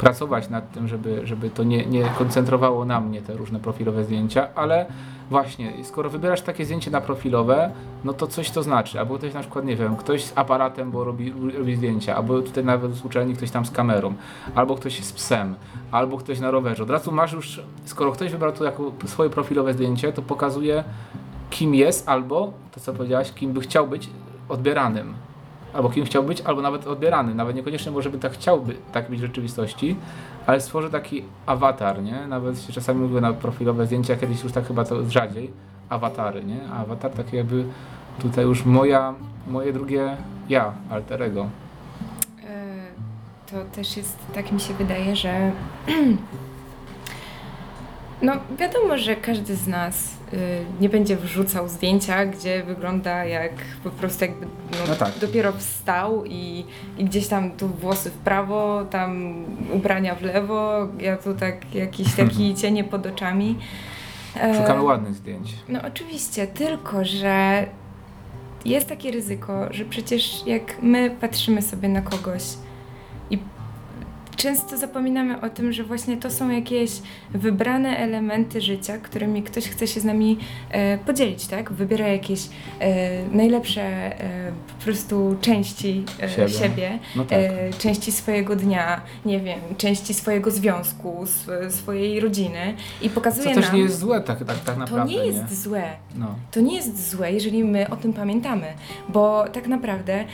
pracować 0.00 0.48
nad 0.48 0.72
tym, 0.72 0.88
żeby, 0.88 1.26
żeby 1.26 1.50
to 1.50 1.62
nie, 1.64 1.86
nie 1.86 2.04
koncentrowało 2.18 2.84
na 2.84 3.00
mnie 3.00 3.22
te 3.22 3.32
różne 3.32 3.60
profilowe 3.60 4.04
zdjęcia, 4.04 4.48
ale 4.54 4.86
właśnie, 5.30 5.72
skoro 5.84 6.10
wybierasz 6.10 6.42
takie 6.42 6.64
zdjęcie 6.64 6.90
na 6.90 7.00
profilowe, 7.00 7.70
no 8.04 8.12
to 8.12 8.26
coś 8.26 8.50
to 8.50 8.62
znaczy. 8.62 9.00
Albo 9.00 9.18
ktoś 9.18 9.34
na 9.34 9.40
przykład, 9.40 9.64
nie 9.64 9.76
wiem, 9.76 9.96
ktoś 9.96 10.24
z 10.24 10.32
aparatem, 10.36 10.90
bo 10.90 11.04
robi, 11.04 11.32
robi 11.58 11.76
zdjęcia, 11.76 12.16
albo 12.16 12.42
tutaj 12.42 12.64
nawet 12.64 12.94
z 12.94 13.04
uczelni 13.04 13.34
ktoś 13.34 13.50
tam 13.50 13.66
z 13.66 13.70
kamerą, 13.70 14.14
albo 14.54 14.74
ktoś 14.74 15.04
z 15.04 15.12
psem, 15.12 15.54
albo 15.90 16.18
ktoś 16.18 16.40
na 16.40 16.50
rowerze. 16.50 16.82
Od 16.82 16.90
razu 16.90 17.12
masz 17.12 17.32
już, 17.32 17.62
skoro 17.84 18.12
ktoś 18.12 18.32
wybrał 18.32 18.52
to 18.52 18.64
jako 18.64 18.92
swoje 19.06 19.30
profilowe 19.30 19.72
zdjęcie, 19.72 20.12
to 20.12 20.22
pokazuje 20.22 20.84
kim 21.50 21.74
jest, 21.74 22.08
albo 22.08 22.52
to 22.72 22.80
co 22.80 22.92
powiedziałaś, 22.92 23.32
kim 23.32 23.52
by 23.52 23.60
chciał 23.60 23.88
być 23.88 24.10
odbieranym. 24.48 25.14
Albo 25.72 25.90
kim 25.90 26.04
chciał 26.04 26.22
być, 26.22 26.40
albo 26.40 26.62
nawet 26.62 26.86
odbierany. 26.86 27.34
Nawet 27.34 27.56
niekoniecznie 27.56 27.92
może 27.92 28.10
by 28.10 28.18
tak 28.18 28.32
chciał 28.32 28.60
by, 28.60 28.74
tak 28.92 29.10
być 29.10 29.18
w 29.18 29.22
rzeczywistości, 29.22 29.96
ale 30.46 30.60
stworzy 30.60 30.90
taki 30.90 31.24
awatar, 31.46 32.02
nie? 32.02 32.26
Nawet 32.26 32.62
się 32.62 32.72
czasami 32.72 33.00
mówię 33.00 33.20
na 33.20 33.32
profilowe 33.32 33.86
zdjęcia, 33.86 34.16
kiedyś 34.16 34.42
już 34.42 34.52
tak 34.52 34.66
chyba 34.66 34.84
to 34.84 35.10
rzadziej, 35.10 35.50
awatary, 35.88 36.44
nie? 36.44 36.72
Awatar 36.72 37.10
taki 37.10 37.36
jakby 37.36 37.64
tutaj 38.22 38.44
już 38.44 38.64
moja, 38.64 39.14
moje 39.48 39.72
drugie 39.72 40.16
ja, 40.48 40.72
alterego. 40.90 41.48
E, 42.48 42.90
To 43.50 43.64
też 43.76 43.96
jest, 43.96 44.18
tak 44.34 44.52
mi 44.52 44.60
się 44.60 44.74
wydaje, 44.74 45.16
że 45.16 45.52
no 48.22 48.32
wiadomo, 48.58 48.98
że 48.98 49.16
każdy 49.16 49.56
z 49.56 49.68
nas 49.68 50.10
nie 50.80 50.88
będzie 50.88 51.16
wrzucał 51.16 51.68
zdjęcia, 51.68 52.26
gdzie 52.26 52.62
wygląda 52.62 53.24
jak 53.24 53.52
po 53.84 53.90
prostu 53.90 54.24
jakby 54.24 54.46
no, 54.46 54.78
No 54.88 54.94
tak. 54.94 55.12
dopiero 55.20 55.52
wstał 55.52 56.24
i, 56.24 56.64
i 56.98 57.04
gdzieś 57.04 57.28
tam 57.28 57.50
tu 57.50 57.68
włosy 57.68 58.10
w 58.10 58.14
prawo, 58.14 58.84
tam 58.90 59.34
ubrania 59.72 60.14
w 60.14 60.22
lewo, 60.22 60.88
ja 60.98 61.16
tu 61.16 61.34
tak 61.34 61.74
jakieś 61.74 62.14
takie 62.26 62.54
cienie 62.54 62.84
pod 62.84 63.06
oczami. 63.06 63.58
E, 64.40 64.54
Szukamy 64.54 64.82
ładnych 64.82 65.14
zdjęć. 65.14 65.54
no 65.68 65.80
oczywiście, 65.86 66.46
tylko 66.46 67.04
że 67.04 67.66
jest 68.64 68.88
takie 68.88 69.10
ryzyko, 69.10 69.66
że 69.70 69.84
przecież 69.84 70.46
jak 70.46 70.82
my 70.82 71.10
patrzymy 71.20 71.62
sobie 71.62 71.88
na 71.88 72.02
kogoś 72.02 72.42
często 74.42 74.76
zapominamy 74.76 75.40
o 75.40 75.50
tym, 75.50 75.72
że 75.72 75.84
właśnie 75.84 76.16
to 76.16 76.30
są 76.30 76.50
jakieś 76.50 76.90
wybrane 77.30 77.96
elementy 77.98 78.60
życia, 78.60 78.98
którymi 78.98 79.42
ktoś 79.42 79.64
chce 79.68 79.86
się 79.86 80.00
z 80.00 80.04
nami 80.04 80.38
e, 80.70 80.98
podzielić, 80.98 81.46
tak? 81.46 81.72
Wybiera 81.72 82.08
jakieś 82.08 82.40
e, 82.80 83.24
najlepsze 83.32 83.82
e, 83.82 84.52
po 84.78 84.84
prostu 84.84 85.36
części 85.40 86.04
e, 86.22 86.28
Siebie. 86.28 86.48
siebie 86.48 86.98
No 87.16 87.24
tak. 87.24 87.38
e, 87.38 87.72
części 87.78 88.12
swojego 88.12 88.56
dnia, 88.56 89.00
nie 89.24 89.40
wiem, 89.40 89.60
części 89.78 90.14
swojego 90.14 90.50
związku, 90.50 91.22
sw- 91.22 91.70
swojej 91.72 92.20
rodziny 92.20 92.74
i 93.02 93.08
Co 93.08 93.14
pokazuje 93.14 93.54
też 93.54 93.66
nam... 93.66 93.76
nie 93.76 93.82
jest 93.82 93.98
złe 93.98 94.20
tak, 94.20 94.38
tak, 94.38 94.46
tak 94.64 94.74
to 94.74 94.76
naprawdę. 94.80 95.12
nie 95.12 95.26
jest 95.26 95.62
złe. 95.62 95.82
No. 96.14 96.34
To 96.50 96.60
nie 96.60 96.76
jest 96.76 97.10
złe, 97.10 97.32
jeżeli 97.32 97.64
my 97.64 97.90
o 97.90 97.96
tym 97.96 98.12
pamiętamy, 98.12 98.66
bo 99.08 99.44
tak 99.52 99.66
naprawdę 99.68 100.24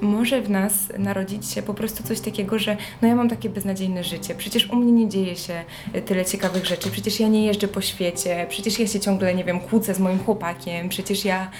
może 0.00 0.42
w 0.42 0.50
nas 0.50 0.72
narodzić 0.98 1.50
się 1.50 1.62
po 1.62 1.74
prostu 1.74 2.02
coś 2.02 2.20
takiego, 2.20 2.58
że 2.58 2.76
no 3.02 3.08
ja 3.08 3.14
mam 3.14 3.28
takie 3.28 3.49
beznadziejne 3.50 4.04
życie, 4.04 4.34
przecież 4.34 4.70
u 4.70 4.76
mnie 4.76 4.92
nie 4.92 5.08
dzieje 5.08 5.36
się 5.36 5.64
y, 5.94 6.02
tyle 6.02 6.24
ciekawych 6.24 6.66
rzeczy, 6.66 6.90
przecież 6.90 7.20
ja 7.20 7.28
nie 7.28 7.46
jeżdżę 7.46 7.68
po 7.68 7.80
świecie, 7.80 8.46
przecież 8.48 8.78
ja 8.78 8.86
się 8.86 9.00
ciągle, 9.00 9.34
nie 9.34 9.44
wiem, 9.44 9.60
kłócę 9.60 9.94
z 9.94 9.98
moim 10.00 10.18
chłopakiem, 10.18 10.88
przecież 10.88 11.24
ja, 11.24 11.50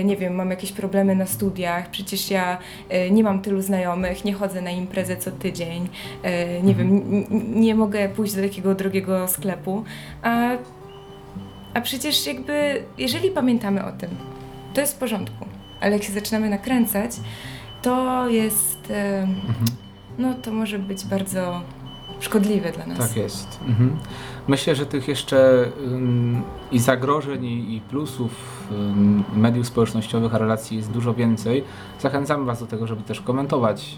y, 0.00 0.04
nie 0.04 0.16
wiem, 0.16 0.34
mam 0.34 0.50
jakieś 0.50 0.72
problemy 0.72 1.14
na 1.14 1.26
studiach, 1.26 1.90
przecież 1.90 2.30
ja 2.30 2.58
y, 3.06 3.10
nie 3.10 3.22
mam 3.24 3.42
tylu 3.42 3.62
znajomych, 3.62 4.24
nie 4.24 4.32
chodzę 4.32 4.62
na 4.62 4.70
imprezę 4.70 5.16
co 5.16 5.30
tydzień, 5.30 5.88
nie 6.62 6.74
wiem, 6.74 6.88
n- 6.90 7.60
nie 7.60 7.74
mogę 7.74 8.08
pójść 8.08 8.34
do 8.34 8.42
takiego 8.42 8.74
drogiego 8.74 9.28
sklepu, 9.28 9.84
a 10.22 10.50
a 11.74 11.80
przecież 11.80 12.26
jakby, 12.26 12.82
jeżeli 12.98 13.30
pamiętamy 13.30 13.84
o 13.84 13.92
tym, 13.92 14.10
to 14.74 14.80
jest 14.80 14.94
w 14.94 14.98
porządku. 14.98 15.44
Ale 15.80 15.92
jak 15.92 16.02
się 16.02 16.12
zaczynamy 16.12 16.50
nakręcać, 16.50 17.10
to 17.82 18.28
jest, 18.28 18.92
Mhm. 19.22 19.64
No 20.20 20.34
to 20.34 20.52
może 20.52 20.78
być 20.78 21.04
bardzo 21.04 21.60
szkodliwe 22.20 22.72
dla 22.72 22.86
nas. 22.86 22.98
Tak 22.98 23.16
jest. 23.16 23.60
Mhm. 23.68 23.96
Myślę, 24.48 24.74
że 24.74 24.86
tych 24.86 25.08
jeszcze 25.08 25.68
ym, 25.86 26.42
i 26.72 26.78
zagrożeń, 26.78 27.44
i, 27.44 27.76
i 27.76 27.80
plusów 27.80 28.32
ym, 28.72 29.24
mediów 29.36 29.66
społecznościowych, 29.66 30.34
a 30.34 30.38
relacji 30.38 30.76
jest 30.76 30.90
dużo 30.90 31.14
więcej. 31.14 31.64
Zachęcamy 32.00 32.44
Was 32.44 32.60
do 32.60 32.66
tego, 32.66 32.86
żeby 32.86 33.02
też 33.02 33.20
komentować, 33.20 33.96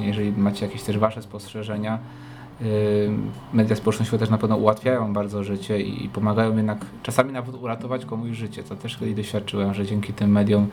yy, 0.00 0.06
jeżeli 0.06 0.32
macie 0.32 0.66
jakieś 0.66 0.82
też 0.82 0.98
Wasze 0.98 1.22
spostrzeżenia. 1.22 1.98
Media 3.52 3.76
społecznościowe 3.76 4.18
też 4.18 4.30
na 4.30 4.38
pewno 4.38 4.56
ułatwiają 4.56 5.12
bardzo 5.12 5.44
życie 5.44 5.80
i, 5.80 6.08
pomagają 6.08 6.56
jednak 6.56 6.78
czasami 7.02 7.32
nawet 7.32 7.54
uratować 7.54 8.04
komuś 8.04 8.30
życie, 8.30 8.64
co 8.64 8.76
też 8.76 8.96
kiedyś 8.96 9.14
doświadczyłem, 9.14 9.74
że 9.74 9.86
dzięki 9.86 10.12
tym 10.12 10.32
mediom 10.32 10.68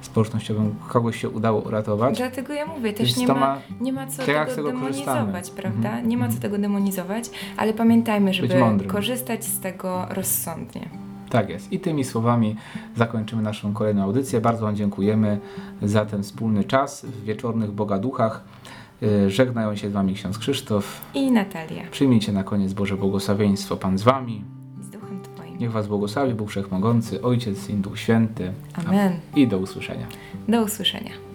społecznościowym 0.00 0.74
kogoś 0.88 1.20
się 1.20 1.28
udało 1.28 1.60
uratować. 1.60 2.16
Dlatego 2.18 2.52
ja 2.52 2.66
mówię, 2.66 2.92
też 2.92 3.16
nie 3.16 3.26
ma, 3.26 3.34
ma 3.34 3.58
nie 3.80 3.92
ma 3.92 4.06
co 4.06 4.22
tego 4.22 4.44
tego 4.44 4.68
demonizować, 4.68 5.26
korzystamy. 5.26 5.62
prawda? 5.62 5.88
Mhm, 5.88 6.08
Nie 6.08 6.16
ma 6.16 6.24
co 6.24 6.34
mhm. 6.34 6.42
tego 6.42 6.58
demonizować, 6.58 7.30
ale 7.56 7.72
pamiętajmy, 7.72 8.34
żeby 8.34 8.54
korzystać 8.86 9.44
z 9.44 9.60
tego 9.60 10.06
rozsądnie. 10.10 10.88
Tak 11.32 11.48
jest. 11.48 11.72
I 11.72 11.80
tymi 11.80 12.04
słowami 12.04 12.56
zakończymy 12.96 13.42
naszą 13.42 13.72
kolejną 13.72 14.02
audycję. 14.02 14.40
Bardzo 14.40 14.66
Wam 14.66 14.76
dziękujemy 14.76 15.38
za 15.82 16.06
ten 16.06 16.22
wspólny 16.22 16.64
czas 16.64 17.04
w 17.06 17.24
wieczornych 17.24 17.70
Bogaduchach. 17.70 18.44
Yy, 19.02 19.30
Żegnają 19.30 19.76
się 19.76 19.90
z 19.90 19.92
Wami 19.92 20.14
ksiądz 20.14 20.38
Krzysztof. 20.38 21.00
I 21.14 21.32
Natalia, 21.32 21.82
Przyjmijcie 21.90 22.32
na 22.32 22.44
koniec 22.44 22.72
Boże 22.72 22.96
błogosławieństwo. 22.96 23.76
Pan 23.76 23.98
z 23.98 24.02
Wami. 24.02 24.44
z 24.80 24.90
duchem 24.90 25.20
Twoim. 25.22 25.58
Niech 25.58 25.72
Was 25.72 25.86
błogosławi 25.86 26.34
Bóg 26.34 26.50
Wszechmogący, 26.50 27.22
Ojciec 27.22 27.70
i 27.70 27.74
Duch 27.74 27.98
Święty. 27.98 28.52
Amen. 28.74 29.12
I 29.36 29.48
do 29.48 29.58
usłyszenia. 29.58 30.06
Do 30.48 30.62
usłyszenia. 30.62 31.31